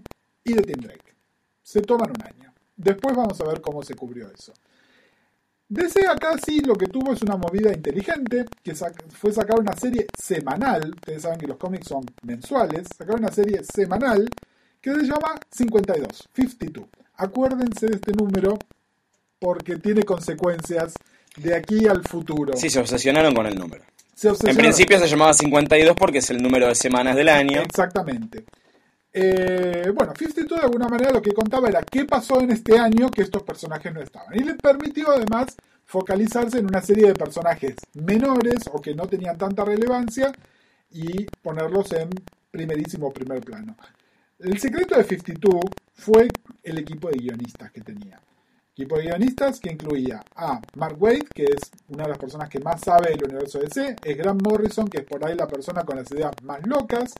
y 0.43 0.53
de 0.53 0.61
Tim 0.63 0.81
Drake. 0.81 1.15
Se 1.61 1.81
toman 1.81 2.09
un 2.09 2.23
año. 2.23 2.53
Después 2.75 3.15
vamos 3.15 3.39
a 3.39 3.45
ver 3.45 3.61
cómo 3.61 3.83
se 3.83 3.93
cubrió 3.93 4.31
eso. 4.31 4.53
DC 5.69 6.05
acá 6.05 6.35
sí 6.43 6.59
lo 6.61 6.75
que 6.75 6.87
tuvo 6.87 7.13
es 7.13 7.21
una 7.21 7.37
movida 7.37 7.71
inteligente, 7.71 8.45
que 8.61 8.73
fue 9.09 9.31
sacar 9.31 9.57
una 9.57 9.73
serie 9.73 10.05
semanal, 10.17 10.91
ustedes 10.95 11.21
saben 11.21 11.39
que 11.39 11.47
los 11.47 11.57
cómics 11.57 11.87
son 11.87 12.03
mensuales, 12.23 12.87
sacar 12.97 13.15
una 13.15 13.31
serie 13.31 13.63
semanal 13.63 14.27
que 14.81 14.91
se 14.91 15.03
llama 15.03 15.39
52, 15.49 16.27
52. 16.33 16.89
Acuérdense 17.15 17.85
de 17.85 17.95
este 17.95 18.11
número 18.11 18.57
porque 19.41 19.77
tiene 19.77 20.03
consecuencias 20.03 20.93
de 21.35 21.55
aquí 21.55 21.87
al 21.87 22.03
futuro. 22.03 22.55
Sí, 22.55 22.69
se 22.69 22.79
obsesionaron 22.79 23.33
con 23.33 23.47
el 23.47 23.55
número. 23.55 23.83
Se 24.13 24.29
En 24.29 24.55
principio 24.55 24.99
se 24.99 25.07
llamaba 25.07 25.33
52 25.33 25.95
porque 25.97 26.19
es 26.19 26.29
el 26.29 26.43
número 26.43 26.67
de 26.67 26.75
semanas 26.75 27.15
del 27.15 27.27
año. 27.27 27.61
Exactamente. 27.61 28.45
Eh, 29.11 29.91
bueno, 29.95 30.13
52 30.15 30.59
de 30.59 30.65
alguna 30.65 30.87
manera 30.87 31.11
lo 31.11 31.23
que 31.23 31.33
contaba 31.33 31.69
era 31.69 31.81
qué 31.81 32.05
pasó 32.05 32.39
en 32.39 32.51
este 32.51 32.77
año 32.77 33.09
que 33.09 33.23
estos 33.23 33.41
personajes 33.41 33.91
no 33.91 33.99
estaban. 33.99 34.35
Y 34.35 34.43
le 34.43 34.53
permitió 34.53 35.09
además 35.09 35.55
focalizarse 35.85 36.59
en 36.59 36.67
una 36.67 36.81
serie 36.81 37.07
de 37.07 37.15
personajes 37.15 37.73
menores 37.95 38.59
o 38.71 38.79
que 38.79 38.93
no 38.93 39.07
tenían 39.07 39.39
tanta 39.39 39.65
relevancia 39.65 40.31
y 40.91 41.25
ponerlos 41.41 41.91
en 41.93 42.09
primerísimo 42.51 43.11
primer 43.11 43.41
plano. 43.41 43.75
El 44.37 44.59
secreto 44.59 44.95
de 44.95 45.03
52 45.03 45.61
fue 45.95 46.27
el 46.61 46.77
equipo 46.77 47.09
de 47.09 47.17
guionistas 47.17 47.71
que 47.71 47.81
tenía. 47.81 48.21
Equipo 48.73 48.95
de 48.97 49.03
guionistas 49.03 49.59
que 49.59 49.71
incluía 49.71 50.23
a 50.35 50.61
Mark 50.75 50.95
Waid, 50.97 51.23
que 51.33 51.43
es 51.43 51.71
una 51.89 52.03
de 52.03 52.09
las 52.09 52.17
personas 52.17 52.47
que 52.49 52.59
más 52.59 52.79
sabe 52.79 53.09
del 53.09 53.25
universo 53.25 53.59
DC, 53.59 53.97
es 54.01 54.17
Grant 54.17 54.41
Morrison, 54.41 54.87
que 54.87 54.99
es 54.99 55.05
por 55.05 55.25
ahí 55.25 55.35
la 55.35 55.47
persona 55.47 55.83
con 55.83 55.97
las 55.97 56.09
ideas 56.11 56.31
más 56.43 56.65
locas, 56.65 57.13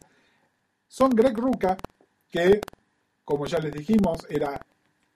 son 0.88 1.10
Greg 1.10 1.38
Rucka, 1.38 1.76
que, 2.30 2.62
como 3.26 3.46
ya 3.46 3.60
les 3.60 3.74
dijimos, 3.74 4.26
era 4.30 4.60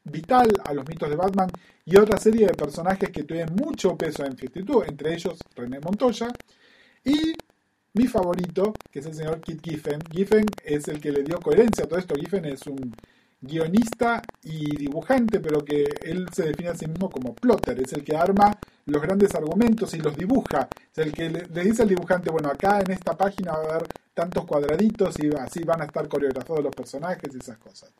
vital 0.03 0.49
a 0.65 0.73
los 0.73 0.85
mitos 0.87 1.09
de 1.09 1.15
Batman, 1.15 1.49
y 1.85 1.97
otra 1.97 2.17
serie 2.17 2.47
de 2.47 2.53
personajes 2.53 3.09
que 3.11 3.23
tuvieron 3.23 3.55
mucho 3.55 3.95
peso 3.95 4.25
en 4.25 4.35
52, 4.37 4.89
entre 4.89 5.13
ellos 5.13 5.39
René 5.55 5.79
Montoya, 5.79 6.27
y 7.03 7.33
mi 7.93 8.07
favorito, 8.07 8.73
que 8.91 8.99
es 8.99 9.05
el 9.05 9.13
señor 9.13 9.39
Kit 9.39 9.61
Giffen. 9.63 10.01
Giffen 10.11 10.45
es 10.65 10.87
el 10.89 10.99
que 10.99 11.11
le 11.13 11.23
dio 11.23 11.39
coherencia 11.39 11.85
a 11.85 11.87
todo 11.87 11.97
esto. 11.97 12.15
Giffen 12.15 12.43
es 12.43 12.67
un 12.67 12.93
guionista 13.41 14.21
y 14.43 14.75
dibujante, 14.75 15.39
pero 15.39 15.63
que 15.63 15.83
él 16.01 16.27
se 16.33 16.43
define 16.43 16.69
a 16.69 16.75
sí 16.75 16.87
mismo 16.87 17.09
como 17.09 17.33
plotter, 17.33 17.79
es 17.79 17.93
el 17.93 18.03
que 18.03 18.15
arma 18.15 18.57
los 18.85 19.01
grandes 19.01 19.33
argumentos 19.35 19.93
y 19.93 19.99
los 19.99 20.15
dibuja, 20.15 20.67
es 20.91 20.97
el 20.97 21.11
que 21.11 21.29
le, 21.29 21.63
dice 21.63 21.83
al 21.83 21.89
dibujante, 21.89 22.29
bueno, 22.29 22.49
acá 22.49 22.79
en 22.79 22.91
esta 22.91 23.17
página 23.17 23.53
va 23.53 23.57
a 23.57 23.75
haber 23.75 23.87
tantos 24.13 24.45
cuadraditos 24.45 25.15
y 25.19 25.29
así 25.35 25.63
van 25.63 25.81
a 25.81 25.85
estar 25.85 26.07
coreografados 26.07 26.63
los 26.63 26.75
personajes 26.75 27.33
y 27.33 27.37
esas 27.37 27.57
cosas. 27.57 27.91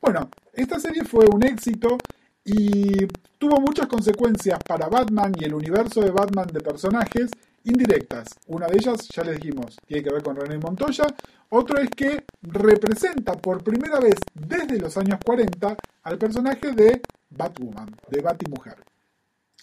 Bueno, 0.00 0.28
esta 0.52 0.78
serie 0.78 1.04
fue 1.04 1.26
un 1.26 1.42
éxito 1.44 1.98
y 2.44 3.06
tuvo 3.38 3.60
muchas 3.60 3.86
consecuencias 3.86 4.58
para 4.66 4.88
Batman 4.88 5.32
y 5.38 5.44
el 5.44 5.54
universo 5.54 6.00
de 6.00 6.10
Batman 6.10 6.46
de 6.52 6.60
personajes 6.60 7.30
indirectas. 7.66 8.28
Una 8.46 8.66
de 8.66 8.76
ellas, 8.76 9.08
ya 9.14 9.22
les 9.24 9.40
dijimos, 9.40 9.76
tiene 9.86 10.02
que 10.02 10.12
ver 10.12 10.22
con 10.22 10.36
René 10.36 10.58
Montoya. 10.58 11.06
Otro 11.50 11.78
es 11.78 11.90
que 11.90 12.24
representa 12.42 13.34
por 13.34 13.62
primera 13.62 14.00
vez 14.00 14.16
desde 14.34 14.78
los 14.78 14.96
años 14.96 15.18
40 15.24 15.76
al 16.02 16.18
personaje 16.18 16.72
de 16.72 17.02
Batwoman, 17.30 17.94
de 18.08 18.20
Batimujer. 18.20 18.76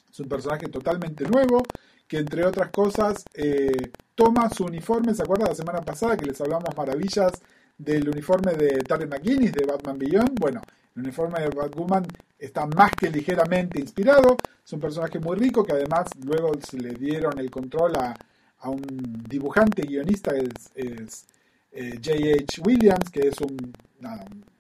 Es 0.10 0.20
un 0.20 0.30
personaje 0.30 0.68
totalmente 0.68 1.26
nuevo 1.28 1.64
que 2.08 2.18
entre 2.20 2.46
otras 2.46 2.70
cosas 2.70 3.24
eh, 3.34 3.92
toma 4.16 4.50
su 4.50 4.66
uniforme, 4.66 5.14
¿se 5.14 5.24
acuerdan 5.24 5.50
la 5.50 5.56
semana 5.56 5.82
pasada 5.82 6.18
que 6.18 6.26
les 6.26 6.40
hablamos 6.42 6.76
maravillas 6.78 7.32
del 7.78 8.08
uniforme 8.10 8.54
de 8.54 8.84
Terry 8.84 9.08
McGuinness 9.08 9.54
de 9.54 9.66
Batman 9.66 9.98
Beyond? 10.00 10.40
Bueno, 10.40 10.62
el 10.96 11.02
uniforme 11.04 11.40
de 11.42 11.50
Batwoman 11.50 12.06
está 12.38 12.66
más 12.68 12.92
que 12.94 13.10
ligeramente 13.10 13.80
inspirado, 13.80 14.38
es 14.66 14.74
un 14.74 14.80
personaje 14.80 15.20
muy 15.20 15.36
rico 15.38 15.64
que 15.64 15.74
además 15.74 16.08
luego 16.24 16.52
se 16.62 16.78
le 16.78 16.94
dieron 16.94 17.38
el 17.40 17.50
control 17.50 17.96
a, 17.98 18.14
a 18.60 18.70
un 18.70 19.24
dibujante 19.28 19.84
guionista 19.84 20.32
es, 20.36 20.72
es 20.76 21.26
eh, 21.72 22.00
J.H. 22.04 22.62
Williams, 22.64 23.10
que 23.10 23.28
es 23.30 23.42
un- 23.42 23.74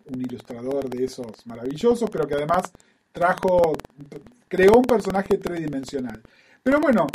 un 0.06 0.22
ilustrador 0.22 0.90
de 0.90 1.06
esos 1.06 1.46
maravillosos, 1.46 2.10
pero 2.10 2.28
que 2.28 2.36
además 2.36 2.72
trajo, 3.12 3.74
creó 4.48 4.74
un 4.78 4.84
personaje 4.86 5.38
tridimensional. 5.38 6.22
Pero 6.62 6.80
bueno, 6.80 7.08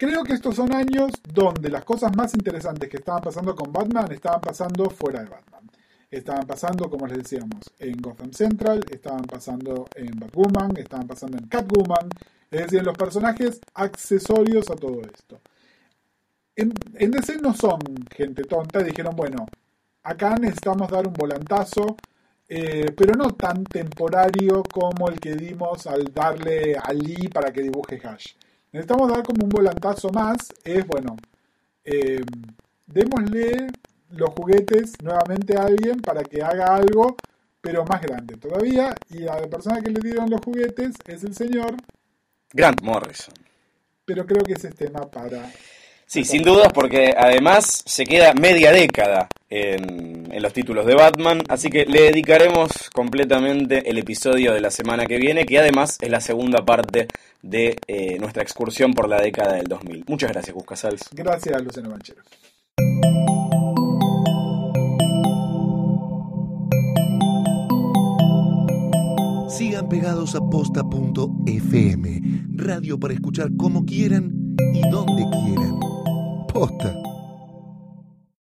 creo 0.00 0.24
que 0.24 0.32
estos 0.32 0.56
son 0.56 0.72
años 0.74 1.10
donde 1.30 1.68
las 1.68 1.84
cosas 1.84 2.16
más 2.16 2.32
interesantes 2.32 2.88
que 2.88 2.96
estaban 2.96 3.20
pasando 3.20 3.54
con 3.54 3.70
Batman 3.70 4.10
estaban 4.10 4.40
pasando 4.40 4.88
fuera 4.88 5.22
de 5.22 5.28
Batman. 5.28 5.70
Estaban 6.10 6.46
pasando, 6.46 6.88
como 6.88 7.06
les 7.06 7.18
decíamos, 7.18 7.60
en 7.78 8.00
Gotham 8.00 8.32
Central, 8.32 8.82
estaban 8.90 9.24
pasando 9.24 9.86
en 9.94 10.18
Batwoman, 10.18 10.74
estaban 10.78 11.06
pasando 11.06 11.36
en 11.36 11.46
Catwoman, 11.48 12.08
es 12.50 12.62
decir, 12.62 12.82
los 12.82 12.96
personajes 12.96 13.60
accesorios 13.74 14.70
a 14.70 14.74
todo 14.74 15.02
esto. 15.02 15.38
En, 16.56 16.72
en 16.94 17.10
DC 17.10 17.36
no 17.36 17.52
son 17.52 17.80
gente 18.10 18.42
tonta, 18.44 18.82
dijeron, 18.82 19.14
bueno, 19.14 19.46
acá 20.02 20.34
necesitamos 20.36 20.90
dar 20.90 21.06
un 21.06 21.12
volantazo, 21.12 21.96
eh, 22.48 22.90
pero 22.96 23.14
no 23.14 23.34
tan 23.34 23.64
temporario 23.64 24.62
como 24.62 25.10
el 25.10 25.20
que 25.20 25.34
dimos 25.34 25.86
al 25.86 26.04
darle 26.12 26.74
a 26.76 26.90
Lee 26.94 27.28
para 27.28 27.52
que 27.52 27.60
dibuje 27.62 28.00
Hash. 28.02 28.32
Necesitamos 28.72 29.10
dar 29.10 29.22
como 29.22 29.44
un 29.44 29.50
volantazo 29.50 30.10
más, 30.10 30.36
es 30.64 30.86
bueno, 30.86 31.16
eh, 31.84 32.22
démosle 32.86 33.68
los 34.10 34.30
juguetes 34.30 34.92
nuevamente 35.02 35.56
a 35.56 35.64
alguien 35.64 36.00
para 36.00 36.22
que 36.22 36.42
haga 36.42 36.74
algo 36.74 37.16
pero 37.60 37.84
más 37.84 38.00
grande 38.00 38.36
todavía. 38.36 38.94
Y 39.10 39.26
a 39.26 39.40
la 39.40 39.48
persona 39.48 39.80
que 39.80 39.90
le 39.90 40.00
dieron 40.00 40.30
los 40.30 40.40
juguetes 40.40 40.96
es 41.06 41.24
el 41.24 41.34
señor, 41.34 41.76
Grant 42.52 42.80
Morrison. 42.82 43.34
pero 44.04 44.26
creo 44.26 44.42
que 44.42 44.54
ese 44.54 44.68
es 44.68 44.74
tema 44.74 45.08
para... 45.10 45.50
Sí, 46.10 46.24
sin 46.24 46.42
dudas, 46.42 46.72
porque 46.72 47.14
además 47.16 47.84
se 47.86 48.04
queda 48.04 48.34
media 48.34 48.72
década 48.72 49.28
en, 49.48 50.26
en 50.32 50.42
los 50.42 50.52
títulos 50.52 50.84
de 50.84 50.96
Batman, 50.96 51.40
así 51.48 51.70
que 51.70 51.86
le 51.86 52.02
dedicaremos 52.02 52.90
completamente 52.92 53.88
el 53.88 53.96
episodio 53.96 54.52
de 54.52 54.60
la 54.60 54.72
semana 54.72 55.06
que 55.06 55.18
viene, 55.18 55.46
que 55.46 55.60
además 55.60 55.98
es 56.00 56.10
la 56.10 56.20
segunda 56.20 56.64
parte 56.64 57.06
de 57.42 57.76
eh, 57.86 58.18
nuestra 58.18 58.42
excursión 58.42 58.92
por 58.92 59.08
la 59.08 59.20
década 59.20 59.52
del 59.52 59.68
2000. 59.68 60.06
Muchas 60.08 60.32
gracias, 60.32 60.52
Gus 60.52 60.66
Casals. 60.66 61.08
Gracias, 61.12 61.62
Luciano 61.62 61.90
Banchero. 61.90 62.22
Sigan 69.50 69.88
pegados 69.88 70.36
a 70.36 70.40
posta.fm, 70.40 72.20
radio 72.54 73.00
para 73.00 73.14
escuchar 73.14 73.50
como 73.56 73.84
quieran 73.84 74.54
y 74.72 74.80
donde 74.88 75.24
quieran. 75.28 75.80
Posta. 76.46 77.09